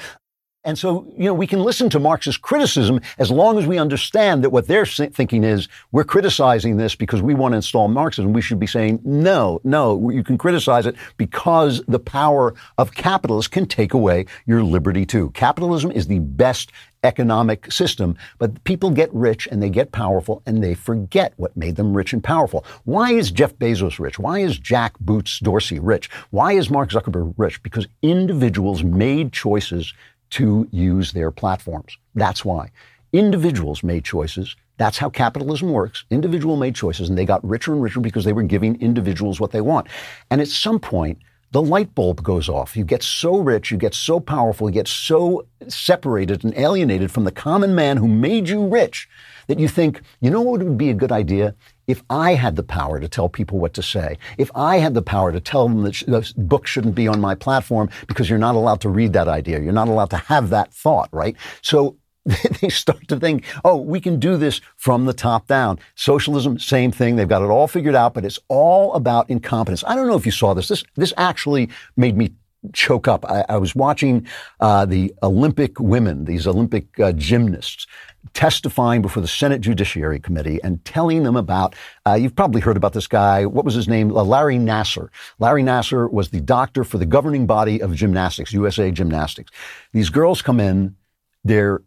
[0.63, 4.43] And so, you know, we can listen to Marxist criticism as long as we understand
[4.43, 8.31] that what they're thinking is we're criticizing this because we want to install Marxism.
[8.31, 13.47] We should be saying, no, no, you can criticize it because the power of capitalists
[13.47, 15.31] can take away your liberty too.
[15.31, 16.71] Capitalism is the best
[17.03, 21.75] economic system, but people get rich and they get powerful and they forget what made
[21.75, 22.63] them rich and powerful.
[22.83, 24.19] Why is Jeff Bezos rich?
[24.19, 26.11] Why is Jack Boots Dorsey rich?
[26.29, 27.63] Why is Mark Zuckerberg rich?
[27.63, 29.93] Because individuals made choices
[30.31, 31.97] to use their platforms.
[32.15, 32.71] That's why.
[33.13, 34.55] Individuals made choices.
[34.77, 36.05] That's how capitalism works.
[36.09, 39.51] Individual made choices and they got richer and richer because they were giving individuals what
[39.51, 39.87] they want.
[40.29, 41.19] And at some point,
[41.51, 42.77] the light bulb goes off.
[42.77, 47.25] You get so rich, you get so powerful, you get so separated and alienated from
[47.25, 49.09] the common man who made you rich
[49.47, 51.53] that you think, you know what would be a good idea?
[51.87, 55.01] If I had the power to tell people what to say, if I had the
[55.01, 58.39] power to tell them that sh- the book shouldn't be on my platform because you're
[58.39, 61.35] not allowed to read that idea, you're not allowed to have that thought, right?
[61.61, 61.97] So
[62.61, 65.79] they start to think, oh, we can do this from the top down.
[65.95, 67.15] Socialism, same thing.
[67.15, 69.83] They've got it all figured out, but it's all about incompetence.
[69.85, 70.67] I don't know if you saw this.
[70.67, 72.31] This, this actually made me
[72.73, 73.25] choke up.
[73.25, 74.27] I, I was watching
[74.59, 77.87] uh, the Olympic women, these Olympic uh, gymnasts,
[78.33, 82.93] testifying before the Senate Judiciary Committee and telling them about, uh, you've probably heard about
[82.93, 83.45] this guy.
[83.45, 84.15] What was his name?
[84.15, 85.09] Uh, Larry Nassar.
[85.39, 89.51] Larry Nassar was the doctor for the governing body of gymnastics, USA Gymnastics.
[89.93, 90.95] These girls come in,
[91.43, 91.81] they're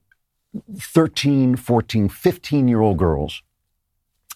[0.78, 3.42] 13, 14, 15 year old girls.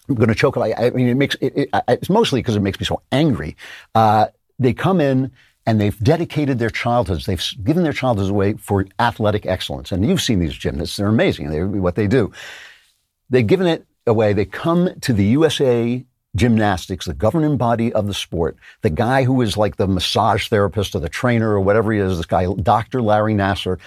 [0.07, 0.57] I'm going to choke.
[0.57, 3.55] I, I mean, it makes it, it, it's mostly because it makes me so angry.
[3.93, 5.31] Uh, they come in,
[5.69, 7.27] and they've dedicated their childhoods.
[7.27, 9.91] They've given their childhoods away for athletic excellence.
[9.91, 11.51] And you've seen these gymnasts; they're amazing.
[11.51, 12.31] They're what they do.
[13.29, 14.33] They've given it away.
[14.33, 16.03] They come to the USA
[16.35, 18.57] Gymnastics, the governing body of the sport.
[18.81, 22.17] The guy who is like the massage therapist or the trainer or whatever he is,
[22.17, 22.99] this guy, Dr.
[23.03, 23.79] Larry Nassar,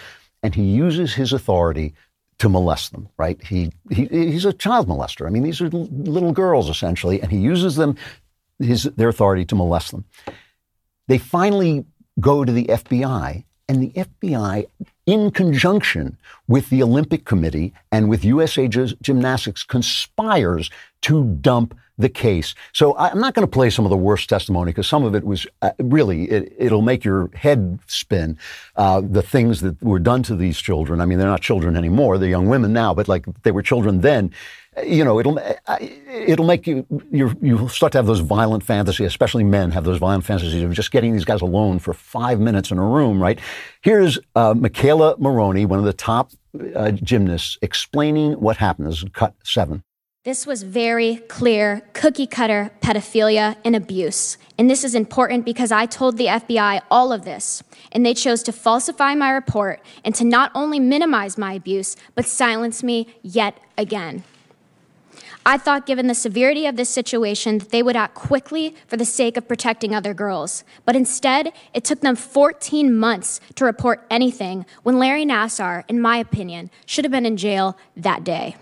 [0.44, 1.94] and he uses his authority
[2.38, 3.42] to molest them, right?
[3.42, 5.26] He, he he's a child molester.
[5.26, 7.96] I mean, these are little girls essentially, and he uses them
[8.60, 10.04] his their authority to molest them.
[11.08, 11.84] They finally
[12.20, 14.66] go to the FBI, and the FBI,
[15.06, 20.70] in conjunction with the Olympic Committee and with USA Gymnastics, conspires
[21.02, 22.54] to dump the case.
[22.72, 25.24] So I'm not going to play some of the worst testimony because some of it
[25.24, 28.38] was uh, really, it, will make your head spin.
[28.76, 31.00] Uh, the things that were done to these children.
[31.00, 32.18] I mean, they're not children anymore.
[32.18, 34.32] They're young women now, but like they were children then
[34.84, 35.38] you know, it'll
[36.10, 39.98] it'll make you you you start to have those violent fantasies, especially men have those
[39.98, 43.38] violent fantasies of just getting these guys alone for five minutes in a room, right?
[43.82, 46.32] Here's uh, McKayla Maroney, one of the top
[46.74, 48.88] uh, gymnasts, explaining what happened.
[48.88, 49.82] This is cut seven.
[50.24, 54.38] This was very clear cookie cutter pedophilia and abuse.
[54.56, 58.44] And this is important because I told the FBI all of this, and they chose
[58.44, 63.58] to falsify my report and to not only minimize my abuse, but silence me yet
[63.76, 64.22] again.
[65.44, 69.04] I thought, given the severity of this situation, that they would act quickly for the
[69.04, 70.62] sake of protecting other girls.
[70.84, 76.18] But instead, it took them 14 months to report anything when Larry Nassar, in my
[76.18, 78.56] opinion, should have been in jail that day.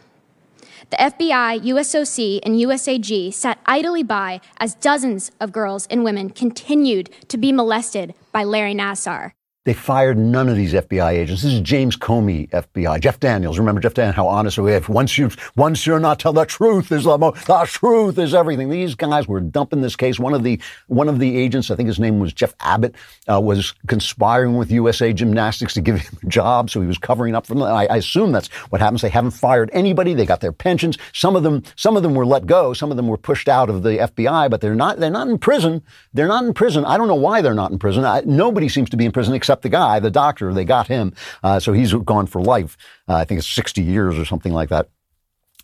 [0.89, 7.11] The FBI, USOC, and USAG sat idly by as dozens of girls and women continued
[7.29, 9.33] to be molested by Larry Nassar.
[9.67, 11.43] They fired none of these FBI agents.
[11.43, 12.99] This is James Comey FBI.
[12.99, 13.59] Jeff Daniels.
[13.59, 14.89] Remember Jeff Daniels, how honest we have.
[14.89, 18.71] Once you once you're not tell the truth is the, the truth is everything.
[18.71, 20.19] These guys were dumping this case.
[20.19, 22.95] One of the one of the agents, I think his name was Jeff Abbott,
[23.31, 27.35] uh, was conspiring with USA Gymnastics to give him a job, so he was covering
[27.35, 27.63] up for them.
[27.63, 29.03] I, I assume that's what happens.
[29.03, 30.15] They haven't fired anybody.
[30.15, 30.97] They got their pensions.
[31.13, 32.73] Some of them some of them were let go.
[32.73, 35.37] Some of them were pushed out of the FBI, but they're not they're not in
[35.37, 35.83] prison.
[36.15, 36.87] They're not in prison.
[36.87, 38.07] I don't know why they're not in prison.
[38.07, 40.55] I, nobody seems to be in prison except except the guy, the doctor.
[40.55, 41.13] They got him.
[41.43, 42.77] Uh, so he's gone for life.
[43.09, 44.89] Uh, I think it's 60 years or something like that.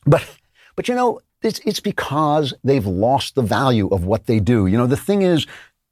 [0.05, 0.29] But,
[0.75, 4.67] but you know, it's, it's because they've lost the value of what they do.
[4.67, 5.47] You know, the thing is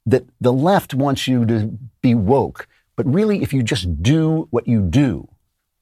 [0.06, 2.66] that the left wants you to be woke.
[2.96, 5.28] But really, if you just do what you do,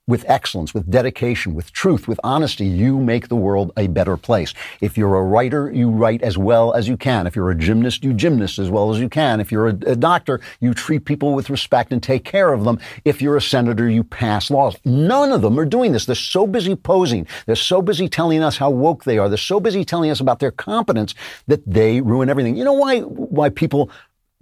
[0.08, 4.52] with excellence, with dedication, with truth, with honesty, you make the world a better place.
[4.80, 7.28] If you're a writer, you write as well as you can.
[7.28, 9.40] If you're a gymnast, you gymnast as well as you can.
[9.40, 12.80] If you're a, a, doctor, you treat people with respect and take care of them.
[13.04, 14.76] If you're a senator, you pass laws.
[14.84, 16.04] None of them are doing this.
[16.04, 17.28] They're so busy posing.
[17.46, 19.28] They're so busy telling us how woke they are.
[19.28, 21.14] They're so busy telling us about their competence
[21.46, 22.56] that they ruin everything.
[22.56, 23.88] You know why, why people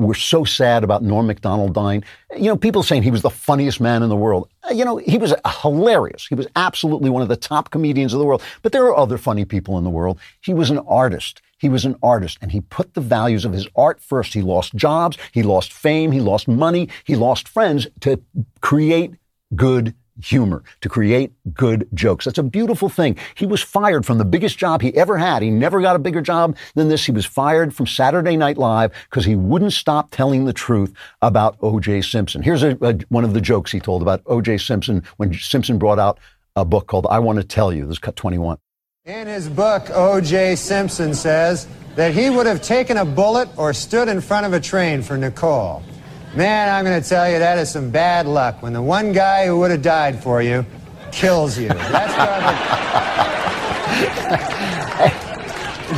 [0.00, 2.02] we're so sad about Norm Macdonald dying.
[2.34, 4.48] You know, people saying he was the funniest man in the world.
[4.68, 6.26] Uh, you know, he was hilarious.
[6.26, 8.42] He was absolutely one of the top comedians of the world.
[8.62, 10.18] But there are other funny people in the world.
[10.40, 11.42] He was an artist.
[11.58, 14.32] He was an artist and he put the values of his art first.
[14.32, 15.18] He lost jobs.
[15.32, 16.12] He lost fame.
[16.12, 16.88] He lost money.
[17.04, 18.22] He lost friends to
[18.62, 19.12] create
[19.54, 22.24] good humor, to create good jokes.
[22.24, 23.16] That's a beautiful thing.
[23.34, 25.42] He was fired from the biggest job he ever had.
[25.42, 27.04] He never got a bigger job than this.
[27.04, 30.92] He was fired from Saturday Night Live because he wouldn't stop telling the truth
[31.22, 32.02] about O.J.
[32.02, 32.42] Simpson.
[32.42, 34.58] Here's a, a, one of the jokes he told about O.J.
[34.58, 36.18] Simpson when Simpson brought out
[36.56, 37.86] a book called I Want to Tell You.
[37.86, 38.58] This is cut 21.
[39.06, 40.56] In his book, O.J.
[40.56, 44.60] Simpson says that he would have taken a bullet or stood in front of a
[44.60, 45.82] train for Nicole.
[46.34, 49.46] Man, I'm going to tell you, that is some bad luck when the one guy
[49.46, 50.64] who would have died for you
[51.10, 51.68] kills you.
[51.68, 52.14] That's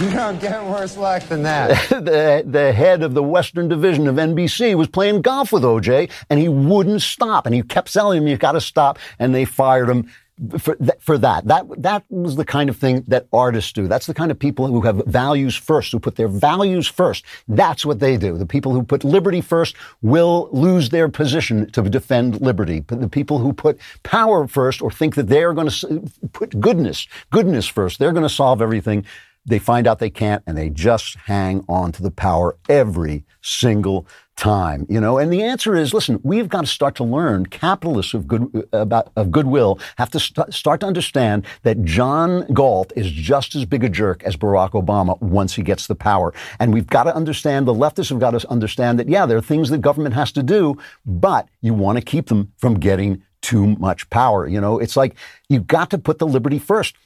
[0.01, 1.89] You don't get worse luck than that.
[1.91, 6.41] the, the head of the Western Division of NBC was playing golf with OJ, and
[6.41, 7.45] he wouldn't stop.
[7.45, 8.99] And he kept telling him, "You've got to stop.
[9.19, 10.11] And they fired him
[10.59, 11.47] for, th- for that.
[11.47, 13.89] That that was the kind of thing that artists do.
[13.89, 17.25] That's the kind of people who have values first, who put their values first.
[17.49, 18.37] That's what they do.
[18.37, 22.81] The people who put liberty first will lose their position to defend liberty.
[22.81, 26.03] But the people who put power first or think that they're going to
[26.33, 29.05] put goodness, goodness first, they're going to solve everything.
[29.45, 34.07] They find out they can't and they just hang on to the power every single
[34.43, 35.19] time, you know?
[35.19, 39.13] And the answer is, listen, we've got to start to learn capitalists of good, about,
[39.15, 43.85] of goodwill have to st- start to understand that John Galt is just as big
[43.85, 46.35] a jerk as Barack Obama once he gets the power.
[46.59, 49.43] And we've got to understand, the leftists have got to understand that, yeah, there are
[49.43, 50.77] things that government has to do,
[51.07, 54.49] but you want to keep them from getting too much power.
[54.49, 55.15] You know, it's like
[55.51, 56.97] you've got to put the liberty first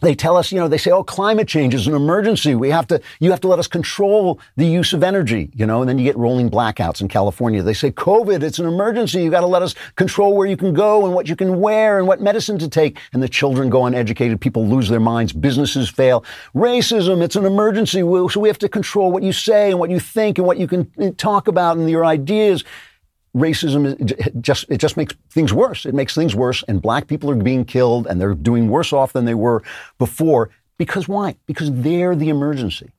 [0.00, 2.54] they tell us, you know, they say, oh, climate change is an emergency.
[2.54, 5.80] We have to, you have to let us control the use of energy, you know,
[5.80, 7.62] and then you get rolling blackouts in California.
[7.62, 9.22] They say, COVID, it's an emergency.
[9.22, 11.98] You got to let us control where you can go and what you can wear
[11.98, 12.98] and what medicine to take.
[13.12, 14.40] And the children go uneducated.
[14.40, 15.32] People lose their minds.
[15.32, 16.24] Businesses fail.
[16.54, 18.00] Racism, it's an emergency.
[18.00, 20.66] So we have to control what you say and what you think and what you
[20.66, 22.64] can eh, talk about and your ideas
[23.34, 25.84] racism just it just makes things worse.
[25.86, 29.12] It makes things worse, and black people are being killed, and they're doing worse off
[29.12, 29.62] than they were
[29.98, 30.50] before.
[30.78, 31.36] Because why?
[31.46, 32.92] Because they're the emergency.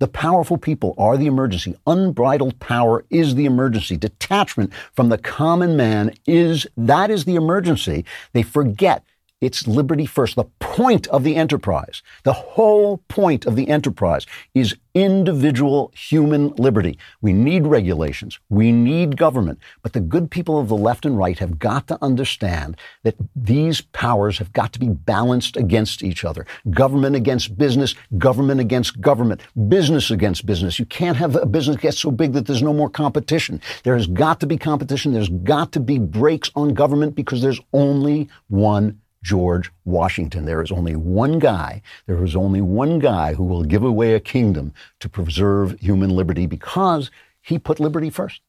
[0.00, 1.76] The powerful people are the emergency.
[1.86, 3.96] Unbridled power is the emergency.
[3.96, 8.04] Detachment from the common man is that is the emergency.
[8.32, 9.04] They forget
[9.44, 10.36] it's liberty first.
[10.36, 16.96] The point of the enterprise, the whole point of the enterprise is individual human liberty.
[17.20, 18.38] We need regulations.
[18.48, 19.58] We need government.
[19.82, 23.80] But the good people of the left and right have got to understand that these
[23.80, 26.46] powers have got to be balanced against each other.
[26.70, 30.78] Government against business, government against government, business against business.
[30.78, 33.60] You can't have a business get so big that there's no more competition.
[33.82, 35.12] There has got to be competition.
[35.12, 40.44] There's got to be breaks on government because there's only one George Washington.
[40.44, 44.20] There is only one guy, there is only one guy who will give away a
[44.20, 47.10] kingdom to preserve human liberty because
[47.40, 48.42] he put liberty first.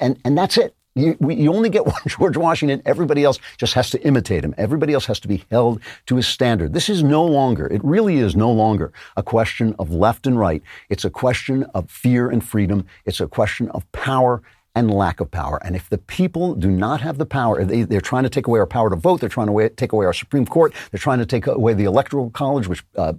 [0.00, 0.74] And, and that's it.
[0.94, 2.82] You, we, you only get one George Washington.
[2.86, 4.54] Everybody else just has to imitate him.
[4.56, 6.72] Everybody else has to be held to his standard.
[6.72, 10.62] This is no longer, it really is no longer a question of left and right.
[10.88, 12.86] It's a question of fear and freedom.
[13.06, 14.42] It's a question of power
[14.74, 15.60] and lack of power.
[15.64, 18.58] And if the people do not have the power, they, are trying to take away
[18.58, 19.20] our power to vote.
[19.20, 20.72] They're trying to take away our Supreme Court.
[20.90, 23.14] They're trying to take away the Electoral College, which uh,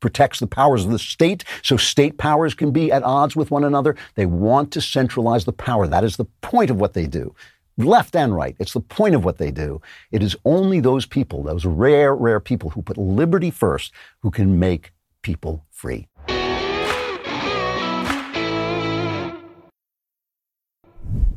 [0.00, 3.64] protects the powers of the state so state powers can be at odds with one
[3.64, 3.96] another.
[4.14, 5.86] They want to centralize the power.
[5.86, 7.34] That is the point of what they do.
[7.76, 8.56] Left and right.
[8.58, 9.80] It's the point of what they do.
[10.10, 14.58] It is only those people, those rare, rare people who put liberty first, who can
[14.58, 16.08] make people free.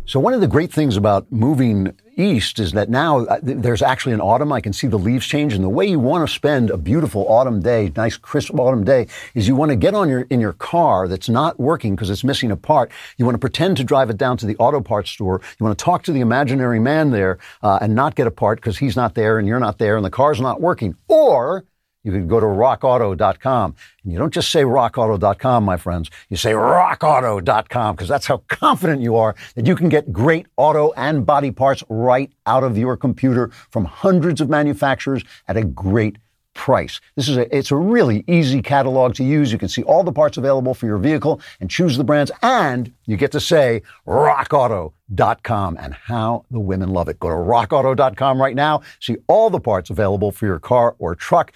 [0.06, 4.14] So one of the great things about moving east is that now uh, there's actually
[4.14, 4.52] an autumn.
[4.52, 7.26] I can see the leaves change, and the way you want to spend a beautiful
[7.30, 10.54] autumn day, nice crisp autumn day, is you want to get on your in your
[10.54, 12.92] car that's not working because it's missing a part.
[13.18, 15.40] You want to pretend to drive it down to the auto parts store.
[15.60, 18.60] You want to talk to the imaginary man there uh, and not get a part
[18.60, 20.96] because he's not there and you're not there and the car's not working.
[21.08, 21.64] Or
[22.04, 23.76] you can go to rockauto.com.
[24.04, 26.10] And you don't just say rockauto.com, my friends.
[26.30, 30.92] You say rockauto.com because that's how confident you are that you can get great auto
[30.94, 36.18] and body parts right out of your computer from hundreds of manufacturers at a great
[36.54, 37.00] price.
[37.16, 39.52] This is a, it's a really easy catalog to use.
[39.52, 42.92] You can see all the parts available for your vehicle and choose the brands and
[43.06, 47.20] you get to say rockauto.com and how the women love it.
[47.20, 48.82] Go to rockauto.com right now.
[49.00, 51.54] See all the parts available for your car or truck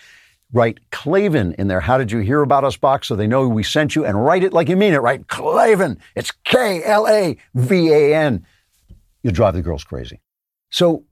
[0.53, 1.79] write Klavan in there.
[1.79, 4.43] How did you hear about us box so they know we sent you and write
[4.43, 5.27] it like you mean it, right?
[5.27, 5.99] Klavan.
[6.15, 8.45] It's K L A V A N.
[9.23, 10.21] You'll drive the girls crazy.
[10.69, 11.03] So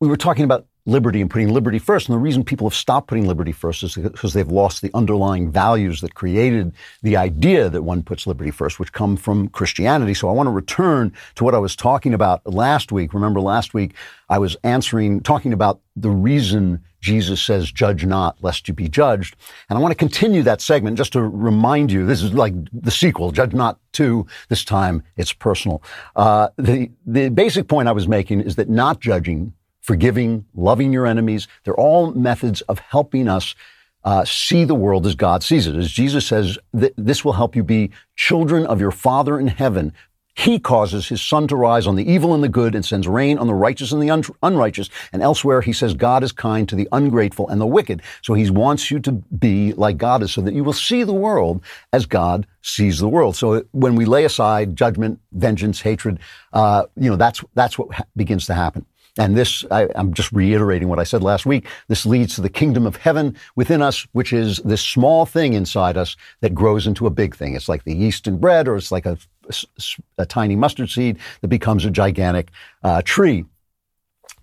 [0.00, 2.08] we were talking about liberty and putting liberty first.
[2.08, 5.50] And the reason people have stopped putting liberty first is because they've lost the underlying
[5.50, 10.14] values that created the idea that one puts liberty first, which come from Christianity.
[10.14, 13.12] So I want to return to what I was talking about last week.
[13.12, 13.94] Remember last week
[14.30, 19.36] I was answering, talking about the reason Jesus says, judge not lest you be judged.
[19.68, 22.90] And I want to continue that segment just to remind you, this is like the
[22.90, 24.26] sequel, Judge Not 2.
[24.48, 25.82] This time it's personal.
[26.16, 29.52] Uh, the, the basic point I was making is that not judging
[29.88, 31.48] forgiving, loving your enemies.
[31.64, 33.54] They're all methods of helping us
[34.04, 35.74] uh, see the world as God sees it.
[35.76, 39.94] As Jesus says, th- this will help you be children of your Father in heaven.
[40.38, 43.38] He causes his sun to rise on the evil and the good and sends rain
[43.38, 44.88] on the righteous and the un- unrighteous.
[45.12, 48.02] And elsewhere, he says God is kind to the ungrateful and the wicked.
[48.22, 51.12] So he wants you to be like God is so that you will see the
[51.12, 53.34] world as God sees the world.
[53.34, 56.20] So when we lay aside judgment, vengeance, hatred,
[56.52, 58.86] uh, you know, that's, that's what ha- begins to happen.
[59.18, 61.66] And this, I, am just reiterating what I said last week.
[61.88, 65.96] This leads to the kingdom of heaven within us, which is this small thing inside
[65.96, 67.56] us that grows into a big thing.
[67.56, 71.18] It's like the yeast in bread, or it's like a, a, a tiny mustard seed
[71.40, 72.50] that becomes a gigantic
[72.82, 73.44] uh, tree.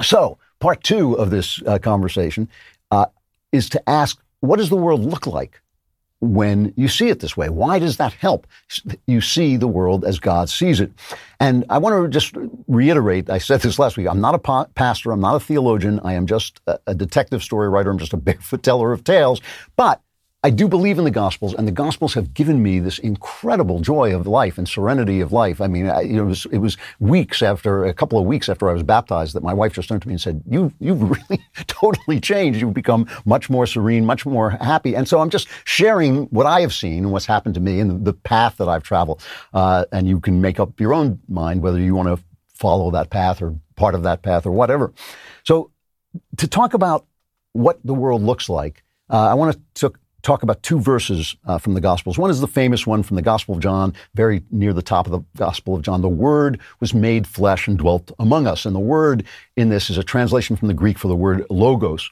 [0.01, 2.49] So, part two of this uh, conversation
[2.91, 3.05] uh,
[3.51, 5.61] is to ask, what does the world look like
[6.21, 7.49] when you see it this way.
[7.49, 8.47] Why does that help?
[9.05, 10.91] You see the world as God sees it.
[11.39, 12.35] And I want to just
[12.67, 16.13] reiterate, I said this last week, I'm not a pastor, I'm not a theologian, I
[16.13, 19.41] am just a detective story writer, I'm just a barefoot teller of tales.
[19.75, 20.01] But
[20.45, 24.15] I do believe in the Gospels, and the Gospels have given me this incredible joy
[24.15, 25.59] of life and serenity of life.
[25.59, 28.73] I mean, I, it was it was weeks after a couple of weeks after I
[28.73, 32.19] was baptized that my wife just turned to me and said, "You you've really totally
[32.19, 32.61] changed.
[32.61, 36.61] You've become much more serene, much more happy." And so I'm just sharing what I
[36.61, 39.23] have seen and what's happened to me and the, path that I've traveled.
[39.51, 43.09] Uh, and you can make up your own mind whether you want to follow that
[43.09, 44.93] path or part of that path or whatever.
[45.43, 45.71] So
[46.37, 47.07] to talk about
[47.53, 49.93] what the world looks like, uh, I want to
[50.25, 52.17] talk about two verses uh, from the Gospels.
[52.17, 55.11] One is the famous one from the Gospel of John, very near the top of
[55.11, 56.01] the Gospel of John.
[56.01, 58.65] The Word was made flesh and dwelt among us.
[58.65, 59.23] And the word
[59.55, 62.09] in this is a translation from the Greek for the word logos,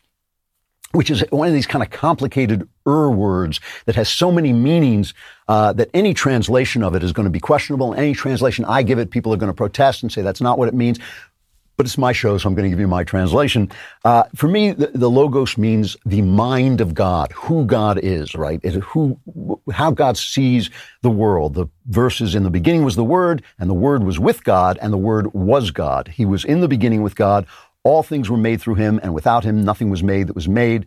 [0.91, 5.13] which is one of these kind of complicated er words that has so many meanings
[5.47, 7.95] uh, that any translation of it is going to be questionable.
[7.95, 10.67] Any translation I give it, people are going to protest and say that's not what
[10.67, 10.99] it means
[11.75, 13.71] but it's my show, so I'm going to give you my translation.
[14.05, 18.59] Uh, for me, the, the, logos means the mind of God, who God is, right?
[18.63, 19.19] It, who,
[19.71, 20.69] how God sees
[21.01, 21.55] the world.
[21.55, 24.93] The verses in the beginning was the Word, and the Word was with God, and
[24.93, 26.07] the Word was God.
[26.07, 27.47] He was in the beginning with God.
[27.83, 30.85] All things were made through Him, and without Him, nothing was made that was made.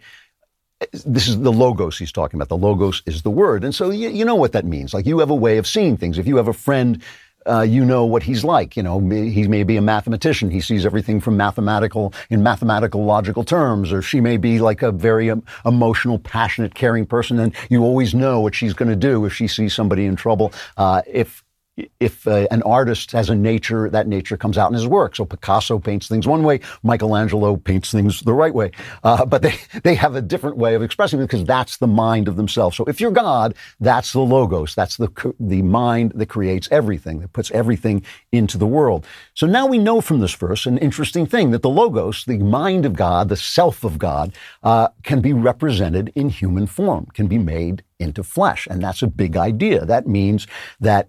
[0.92, 2.48] This is the logos he's talking about.
[2.48, 4.94] The logos is the Word, and so you, you know what that means.
[4.94, 6.18] Like you have a way of seeing things.
[6.18, 7.02] If you have a friend
[7.48, 8.76] uh, you know what he's like.
[8.76, 10.50] You know, he may be a mathematician.
[10.50, 14.92] He sees everything from mathematical in mathematical logical terms, or she may be like a
[14.92, 19.24] very um, emotional, passionate, caring person, and you always know what she's going to do
[19.24, 20.52] if she sees somebody in trouble.
[20.76, 21.44] Uh, if
[22.00, 25.14] if uh, an artist has a nature, that nature comes out in his work.
[25.14, 28.70] So Picasso paints things one way, Michelangelo paints things the right way.
[29.04, 32.28] Uh, but they, they have a different way of expressing it because that's the mind
[32.28, 32.76] of themselves.
[32.76, 34.74] So if you're God, that's the logos.
[34.74, 38.02] That's the, the mind that creates everything, that puts everything
[38.32, 39.06] into the world.
[39.34, 42.86] So now we know from this verse an interesting thing that the logos, the mind
[42.86, 47.38] of God, the self of God, uh, can be represented in human form, can be
[47.38, 48.66] made into flesh.
[48.70, 49.84] And that's a big idea.
[49.84, 50.46] That means
[50.80, 51.08] that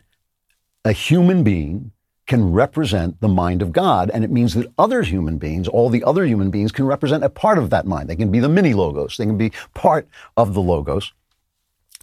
[0.88, 1.92] a human being
[2.28, 4.10] can represent the mind of God.
[4.14, 7.30] And it means that other human beings, all the other human beings, can represent a
[7.30, 8.10] part of that mind.
[8.10, 9.18] They can be the mini logos.
[9.18, 10.08] They can be part
[10.38, 11.12] of the logos.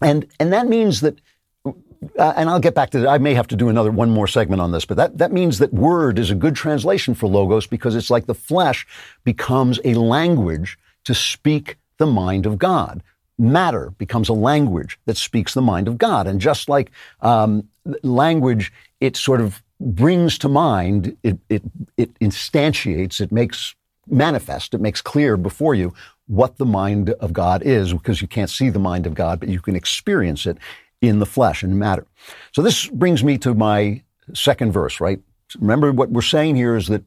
[0.03, 1.18] And, and that means that,
[1.64, 3.09] uh, and I'll get back to that.
[3.09, 5.59] I may have to do another one more segment on this, but that, that means
[5.61, 8.87] that word is a good translation for logos because it's like the flesh
[9.24, 13.03] becomes a language to speak the mind of God
[13.39, 16.26] matter becomes a language that speaks the mind of God.
[16.26, 17.68] And just like um,
[18.03, 21.62] language, it sort of brings to mind, it, it,
[21.97, 23.74] it instantiates, it makes
[24.09, 25.93] manifest, it makes clear before you
[26.26, 29.49] what the mind of God is, because you can't see the mind of God, but
[29.49, 30.57] you can experience it
[31.03, 32.07] in the flesh and matter.
[32.53, 35.20] So this brings me to my second verse, right?
[35.59, 37.05] Remember what we're saying here is that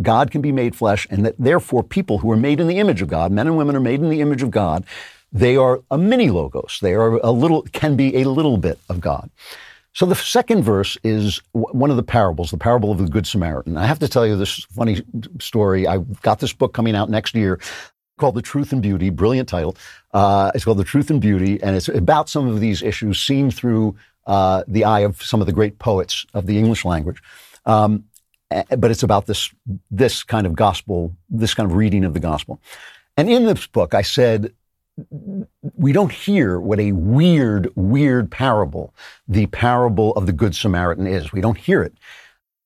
[0.00, 3.02] God can be made flesh, and that therefore people who are made in the image
[3.02, 4.84] of God, men and women are made in the image of God,
[5.32, 6.78] they are a mini logos.
[6.82, 9.30] They are a little, can be a little bit of God.
[9.92, 13.76] So the second verse is one of the parables, the parable of the Good Samaritan.
[13.76, 15.02] I have to tell you this funny
[15.40, 15.86] story.
[15.86, 17.58] I've got this book coming out next year
[18.18, 19.76] called The Truth and Beauty, brilliant title.
[20.12, 23.50] Uh, it's called The Truth and Beauty, and it's about some of these issues seen
[23.50, 27.20] through uh, the eye of some of the great poets of the English language.
[27.66, 28.04] Um,
[28.50, 29.50] but it's about this,
[29.90, 32.60] this kind of gospel, this kind of reading of the gospel.
[33.16, 34.52] And in this book, I said
[35.80, 38.94] we don't hear what a weird, weird parable
[39.26, 41.32] the parable of the Good Samaritan is.
[41.32, 41.94] We don't hear it.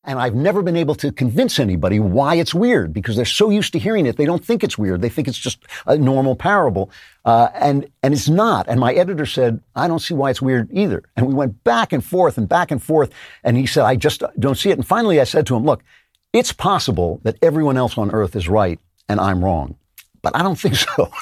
[0.03, 3.73] And I've never been able to convince anybody why it's weird because they're so used
[3.75, 5.01] to hearing it, they don't think it's weird.
[5.01, 6.91] They think it's just a normal parable.
[7.25, 8.69] Uh, and, and it's not.
[8.69, 11.05] And my editor said, I don't see why it's weird either.
[11.17, 13.13] And we went back and forth and back and forth.
[13.45, 14.77] And he said, I just don't see it.
[14.77, 15.85] And finally I said to him, look,
[16.33, 19.77] it's possible that everyone else on earth is right and I'm wrong
[20.25, 21.13] but I don't think so.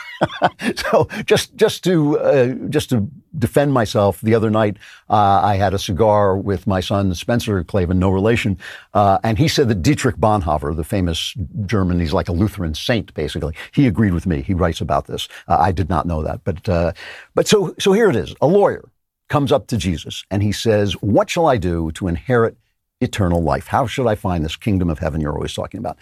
[0.76, 4.78] so just just to uh, just to defend myself, the other night
[5.10, 8.56] uh, I had a cigar with my son Spencer Klavan, no relation,
[8.94, 11.34] uh, and he said that Dietrich Bonhoeffer, the famous
[11.66, 13.54] German, he's like a Lutheran saint basically.
[13.72, 14.40] He agreed with me.
[14.40, 15.28] He writes about this.
[15.48, 16.92] Uh, I did not know that, but uh,
[17.34, 18.34] but so so here it is.
[18.40, 18.88] A lawyer
[19.28, 22.56] comes up to Jesus and he says, "What shall I do to inherit?"
[23.00, 23.66] Eternal life.
[23.66, 25.98] How should I find this kingdom of heaven you're always talking about?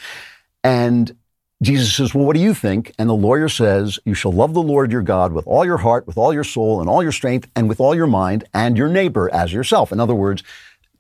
[0.63, 1.17] And
[1.63, 2.93] Jesus says, Well, what do you think?
[2.99, 6.07] And the lawyer says, You shall love the Lord your God with all your heart,
[6.07, 8.89] with all your soul, and all your strength, and with all your mind, and your
[8.89, 9.93] neighbor as yourself.
[9.93, 10.43] In other words,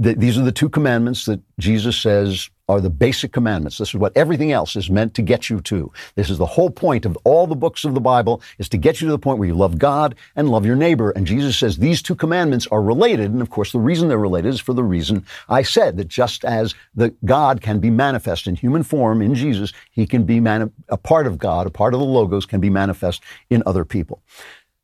[0.02, 3.78] th- these are the two commandments that Jesus says are the basic commandments.
[3.78, 5.92] This is what everything else is meant to get you to.
[6.14, 9.00] This is the whole point of all the books of the Bible is to get
[9.00, 11.10] you to the point where you love God and love your neighbor.
[11.10, 13.32] And Jesus says these two commandments are related.
[13.32, 16.44] And of course, the reason they're related is for the reason I said that just
[16.44, 20.70] as the God can be manifest in human form in Jesus, he can be mani-
[20.88, 24.22] a part of God, a part of the logos can be manifest in other people.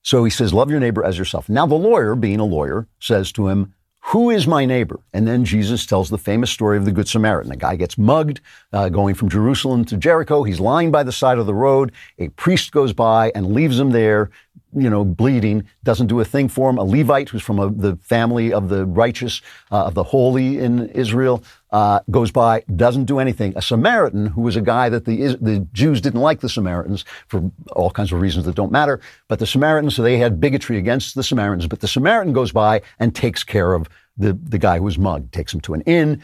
[0.02, 1.48] So he says, love your neighbor as yourself.
[1.48, 3.74] Now the lawyer, being a lawyer, says to him,
[4.10, 5.00] who is my neighbor?
[5.12, 7.50] And then Jesus tells the famous story of the Good Samaritan.
[7.50, 8.40] A guy gets mugged
[8.72, 10.44] uh, going from Jerusalem to Jericho.
[10.44, 11.90] He's lying by the side of the road.
[12.20, 14.30] A priest goes by and leaves him there,
[14.72, 16.78] you know, bleeding, doesn't do a thing for him.
[16.78, 19.42] A Levite who's from a, the family of the righteous,
[19.72, 21.42] uh, of the holy in Israel,
[21.76, 23.52] uh, goes by, doesn't do anything.
[23.54, 27.50] A Samaritan, who was a guy that the, the Jews didn't like the Samaritans for
[27.72, 28.98] all kinds of reasons that don't matter,
[29.28, 32.80] but the Samaritans, so they had bigotry against the Samaritans, but the Samaritan goes by
[32.98, 36.22] and takes care of the, the guy who was mugged, takes him to an inn,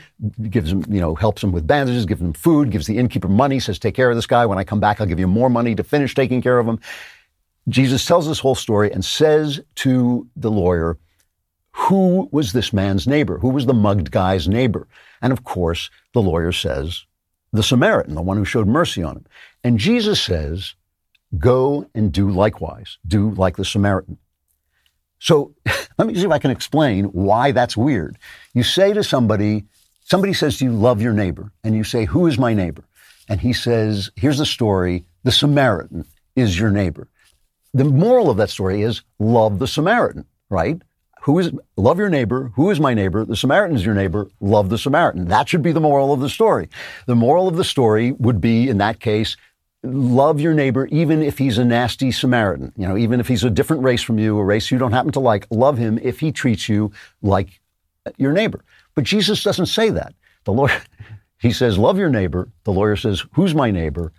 [0.49, 3.61] gives him, you know, helps him with bandages, gives him food, gives the innkeeper money,
[3.61, 4.47] says, take care of this guy.
[4.47, 6.81] When I come back, I'll give you more money to finish taking care of him.
[7.69, 10.97] Jesus tells this whole story and says to the lawyer,
[11.75, 13.39] who was this man's neighbor?
[13.39, 14.87] Who was the mugged guy's neighbor?
[15.21, 17.05] And of course, the lawyer says,
[17.53, 19.27] the Samaritan, the one who showed mercy on him.
[19.65, 20.75] And Jesus says,
[21.39, 22.99] go and do likewise.
[23.07, 24.19] Do like the Samaritan.
[25.19, 25.55] So
[25.99, 28.19] let me see if I can explain why that's weird.
[28.55, 29.65] You say to somebody,
[30.05, 31.53] somebody says you, love your neighbor.
[31.63, 32.85] And you say, who is my neighbor?
[33.29, 35.05] And he says, here's the story.
[35.23, 36.05] The Samaritan
[36.35, 37.09] is your neighbor.
[37.75, 40.83] The moral of that story is love the Samaritan, right?
[41.23, 42.51] Who is love your neighbor?
[42.57, 43.25] Who is my neighbor?
[43.25, 44.29] The Samaritan is your neighbor.
[44.41, 45.29] Love the Samaritan.
[45.29, 46.69] That should be the moral of the story.
[47.07, 49.37] The moral of the story would be, in that case,
[49.85, 52.73] love your neighbor even if he's a nasty Samaritan.
[52.77, 55.13] You know, even if he's a different race from you, a race you don't happen
[55.13, 56.91] to like, love him if he treats you
[57.23, 57.61] like
[58.17, 58.65] your neighbor.
[58.97, 60.15] But Jesus doesn't say that.
[60.43, 60.73] The Lord,
[61.41, 62.49] he says, love your neighbor.
[62.65, 64.13] The lawyer says, who's my neighbor?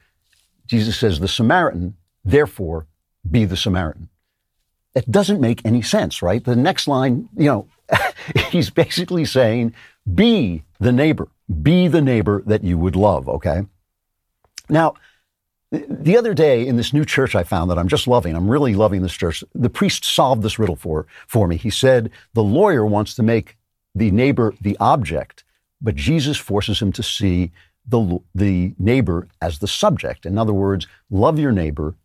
[0.68, 2.88] Jesus says, the Samaritan, therefore
[3.30, 4.08] be the Samaritan.
[4.96, 6.44] It doesn't make any sense, right?
[6.44, 7.68] The next line, you know,
[8.50, 9.74] he's basically saying,
[10.14, 11.28] be the neighbor,
[11.62, 13.66] be the neighbor that you would love, okay?
[14.70, 14.96] Now,
[15.72, 18.76] the other day in this new church I found that I'm just loving, I'm really
[18.76, 19.44] loving this church.
[19.56, 21.58] The priest solved this riddle for, for me.
[21.58, 23.58] He said, the lawyer wants to make
[23.96, 25.44] the neighbor the object,
[25.82, 27.52] but Jesus forces him to see
[27.88, 30.26] the, the neighbor as the subject.
[30.26, 31.96] In other words, love your neighbor,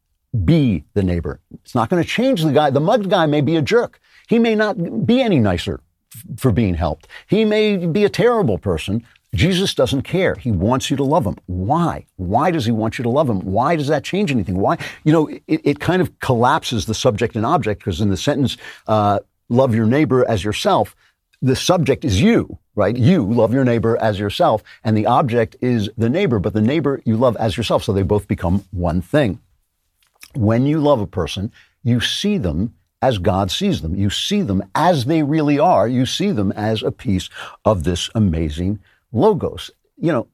[0.44, 1.40] be the neighbor.
[1.62, 2.70] It's not going to change the guy.
[2.70, 4.00] The mugged guy may be a jerk.
[4.28, 5.80] He may not be any nicer
[6.14, 7.08] f- for being helped.
[7.26, 9.04] He may be a terrible person,
[9.34, 10.34] Jesus doesn't care.
[10.36, 11.36] He wants you to love him.
[11.46, 12.06] Why?
[12.16, 13.40] Why does he want you to love him?
[13.40, 14.58] Why does that change anything?
[14.58, 14.78] Why?
[15.04, 18.56] You know, it, it kind of collapses the subject and object because in the sentence,
[18.86, 20.96] uh, love your neighbor as yourself,
[21.42, 22.96] the subject is you, right?
[22.96, 27.00] You love your neighbor as yourself, and the object is the neighbor, but the neighbor
[27.04, 27.84] you love as yourself.
[27.84, 29.40] So they both become one thing.
[30.34, 31.52] When you love a person,
[31.82, 33.94] you see them as God sees them.
[33.94, 35.86] You see them as they really are.
[35.86, 37.30] You see them as a piece
[37.64, 38.80] of this amazing
[39.12, 39.70] logos.
[39.96, 40.28] You know,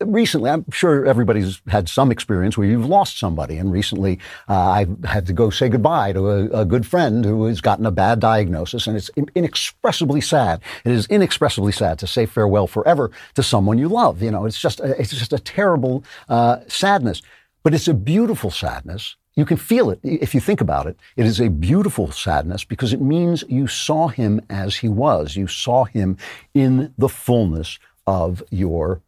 [0.00, 3.58] recently, I'm sure everybody's had some experience where you've lost somebody.
[3.58, 7.44] And recently, uh, I had to go say goodbye to a, a, good friend who
[7.46, 8.86] has gotten a bad diagnosis.
[8.86, 10.60] And it's inexpressibly sad.
[10.84, 14.22] It is inexpressibly sad to say farewell forever to someone you love.
[14.22, 17.22] You know, it's just a, it's just a terrible uh, sadness.
[17.68, 19.16] But it's a beautiful sadness.
[19.34, 20.98] You can feel it if you think about it.
[21.16, 25.36] It is a beautiful sadness because it means you saw him as he was.
[25.36, 26.16] You saw him
[26.54, 29.02] in the fullness of your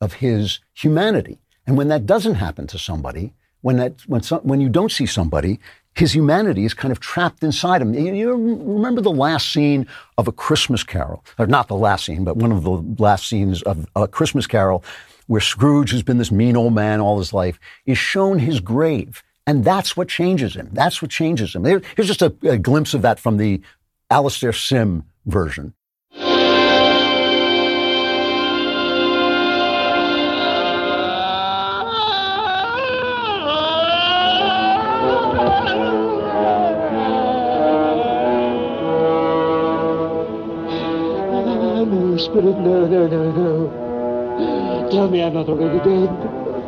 [0.00, 1.40] of his humanity.
[1.66, 5.06] And when that doesn't happen to somebody, when that when some, when you don't see
[5.06, 5.58] somebody,
[5.96, 7.92] his humanity is kind of trapped inside him.
[7.92, 12.22] You, you, remember the last scene of a Christmas Carol, or not the last scene,
[12.22, 14.84] but one of the last scenes of a Christmas Carol,
[15.30, 19.22] where Scrooge, who's been this mean old man all his life, is shown his grave,
[19.46, 20.68] and that's what changes him.
[20.72, 21.62] That's what changes him.
[21.64, 23.62] Here's just a, a glimpse of that from the
[24.10, 25.72] Alastair Sim version.
[42.18, 43.89] Spirit, no, no, no, no.
[44.90, 46.08] Tell me I'm not already dead.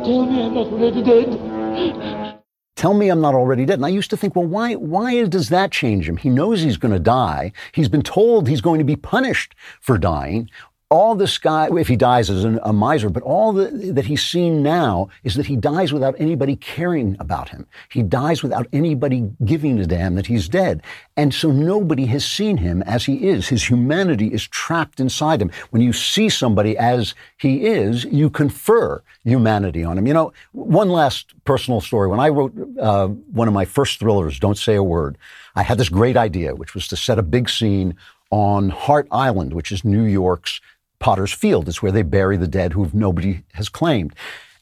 [0.05, 2.39] Tell me I'm not already dead.
[2.77, 3.79] Tell me I'm not already dead.
[3.79, 6.15] And I used to think, well, why, why does that change him?
[6.15, 7.51] He knows he's going to die.
[7.73, 10.49] He's been told he's going to be punished for dying
[10.93, 14.21] all this guy, if he dies as an, a miser, but all the, that he's
[14.21, 17.65] seen now is that he dies without anybody caring about him.
[17.89, 20.83] He dies without anybody giving a damn that he's dead.
[21.17, 23.47] And so nobody has seen him as he is.
[23.47, 25.49] His humanity is trapped inside him.
[25.71, 30.05] When you see somebody as he is, you confer humanity on him.
[30.05, 32.07] You know, one last personal story.
[32.07, 35.17] When I wrote uh, one of my first thrillers, Don't Say a Word,
[35.55, 37.95] I had this great idea, which was to set a big scene
[38.29, 40.59] on Hart Island, which is New York's
[41.03, 41.67] Potter's Field.
[41.67, 44.15] It's where they bury the dead who nobody has claimed.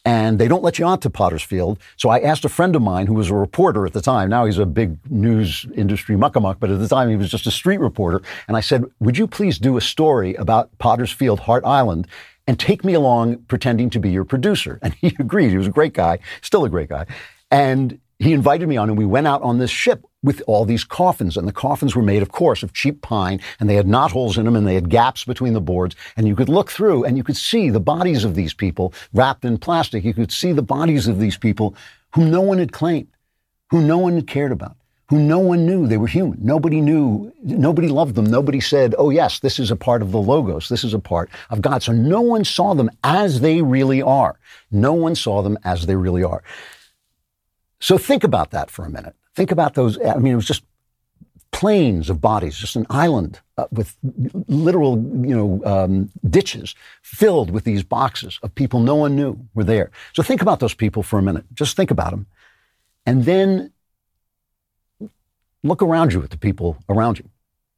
[0.04, 1.78] And they don't let you onto Potter's Field.
[1.98, 4.30] So I asked a friend of mine who was a reporter at the time.
[4.30, 7.52] Now he's a big news industry muckamuck, but at the time he was just a
[7.52, 8.24] street reporter.
[8.48, 12.08] And I said, Would you please do a story about Potter's Field, Hart Island,
[12.48, 14.80] and take me along pretending to be your producer?
[14.82, 15.52] And he agreed.
[15.52, 17.06] He was a great guy, still a great guy.
[17.52, 20.84] And he invited me on, and we went out on this ship with all these
[20.84, 21.38] coffins.
[21.38, 24.38] And the coffins were made, of course, of cheap pine, and they had knot holes
[24.38, 25.96] in them, and they had gaps between the boards.
[26.16, 29.46] And you could look through, and you could see the bodies of these people wrapped
[29.46, 30.04] in plastic.
[30.04, 31.76] You could see the bodies of these people
[32.14, 33.08] whom no one had claimed,
[33.70, 34.76] who no one had cared about.
[35.10, 36.40] Who no one knew they were human.
[36.42, 38.24] Nobody knew, nobody loved them.
[38.24, 40.70] Nobody said, oh, yes, this is a part of the Logos.
[40.70, 41.84] This is a part of God.
[41.84, 44.40] So no one saw them as they really are.
[44.72, 46.44] No one saw them as they really are.
[47.82, 49.16] So think about that for a minute.
[49.36, 49.98] Think about those.
[50.06, 50.64] I mean, it was just
[51.52, 53.96] plains of bodies, just an island uh, with
[54.48, 59.64] literal, you know, um, ditches filled with these boxes of people no one knew were
[59.64, 59.92] there.
[60.14, 61.46] So think about those people for a minute.
[61.54, 62.26] Just think about them.
[63.06, 63.72] And then
[65.64, 67.30] look around you at the people around you.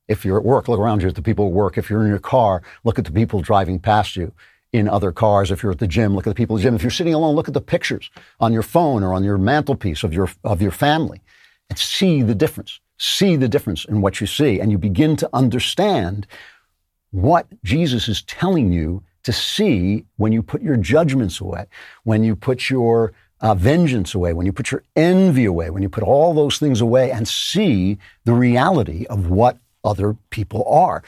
[0.08, 1.78] If you're at work, look around you at the people at work.
[1.78, 4.34] If you're in your car, look at the people driving past you
[4.72, 5.50] in other cars.
[5.50, 6.76] If you're at the gym, look at the people at the gym.
[6.76, 10.04] If you're sitting alone, look at the pictures on your phone or on your mantelpiece
[10.04, 11.22] of your, of your family
[11.70, 12.80] and see the difference.
[12.98, 16.26] see the difference in what you see and you begin to understand
[17.12, 21.66] what Jesus is telling you to see when you put your judgments away,
[22.04, 25.90] when you put your uh, vengeance away, when you put your envy away, when you
[25.90, 31.04] put all those things away and see the reality of what other people are.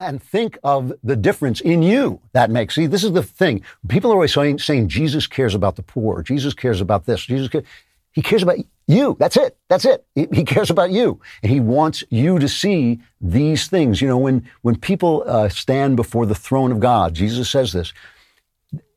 [0.00, 2.74] And think of the difference in you that makes.
[2.74, 3.62] See, this is the thing.
[3.88, 6.22] People are always saying, saying Jesus cares about the poor.
[6.22, 7.24] Jesus cares about this.
[7.24, 7.64] Jesus cares.
[8.12, 8.56] He cares about
[8.90, 9.16] you.
[9.18, 9.56] That's it.
[9.68, 10.04] That's it.
[10.14, 11.20] He, cares about you.
[11.42, 14.00] And he wants you to see these things.
[14.00, 17.92] You know, when, when people uh, stand before the throne of God, Jesus says this.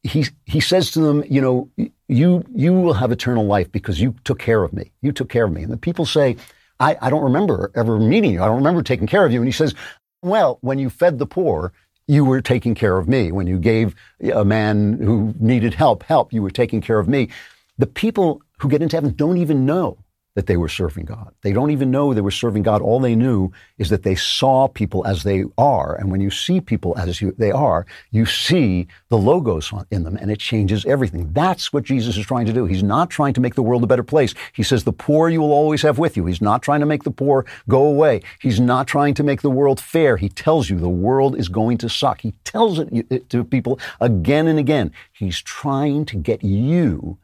[0.03, 1.69] He, he says to them, you know,
[2.07, 4.91] you, you will have eternal life because you took care of me.
[5.01, 5.63] You took care of me.
[5.63, 6.35] And the people say,
[6.79, 8.43] I, I don't remember ever meeting you.
[8.43, 9.39] I don't remember taking care of you.
[9.39, 9.73] And he says,
[10.21, 11.71] well, when you fed the poor,
[12.07, 13.31] you were taking care of me.
[13.31, 13.95] When you gave
[14.33, 17.29] a man who needed help, help, you were taking care of me.
[17.77, 19.97] The people who get into heaven don't even know
[20.35, 21.33] that they were serving God.
[21.41, 22.81] They don't even know they were serving God.
[22.81, 25.95] All they knew is that they saw people as they are.
[25.95, 30.17] And when you see people as you, they are, you see the logos in them
[30.17, 31.31] and it changes everything.
[31.33, 32.65] That's what Jesus is trying to do.
[32.65, 34.33] He's not trying to make the world a better place.
[34.53, 36.25] He says the poor you will always have with you.
[36.25, 38.21] He's not trying to make the poor go away.
[38.41, 40.17] He's not trying to make the world fair.
[40.17, 42.21] He tells you the world is going to suck.
[42.21, 44.91] He tells it to people again and again.
[45.11, 47.19] He's trying to get you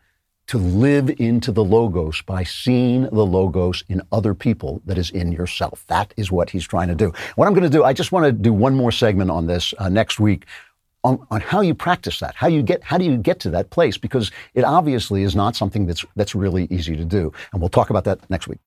[0.49, 5.31] to live into the Logos by seeing the Logos in other people that is in
[5.31, 5.85] yourself.
[5.87, 7.13] That is what he's trying to do.
[7.35, 9.75] What I'm going to do, I just want to do one more segment on this
[9.77, 10.47] uh, next week.
[11.03, 13.69] On, on, how you practice that, how you get, how do you get to that
[13.69, 13.95] place?
[13.95, 17.89] Because it obviously is not something that's that's really easy to do, and we'll talk
[17.91, 18.59] about that next week.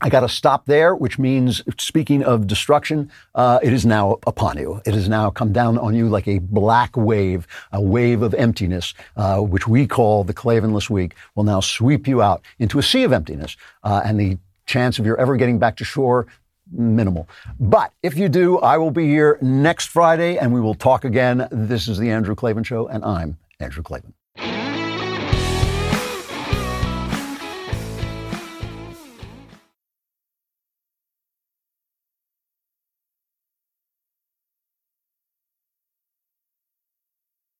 [0.00, 4.58] I got to stop there, which means, speaking of destruction, uh, it is now upon
[4.58, 4.80] you.
[4.86, 8.94] It has now come down on you like a black wave, a wave of emptiness,
[9.16, 13.04] uh, which we call the Klavanless Week, will now sweep you out into a sea
[13.04, 13.56] of emptiness.
[13.82, 16.26] Uh, and the chance of your ever getting back to shore,
[16.70, 17.28] minimal.
[17.58, 21.48] But if you do, I will be here next Friday and we will talk again.
[21.50, 24.12] This is the Andrew Klavan Show, and I'm Andrew Klavan.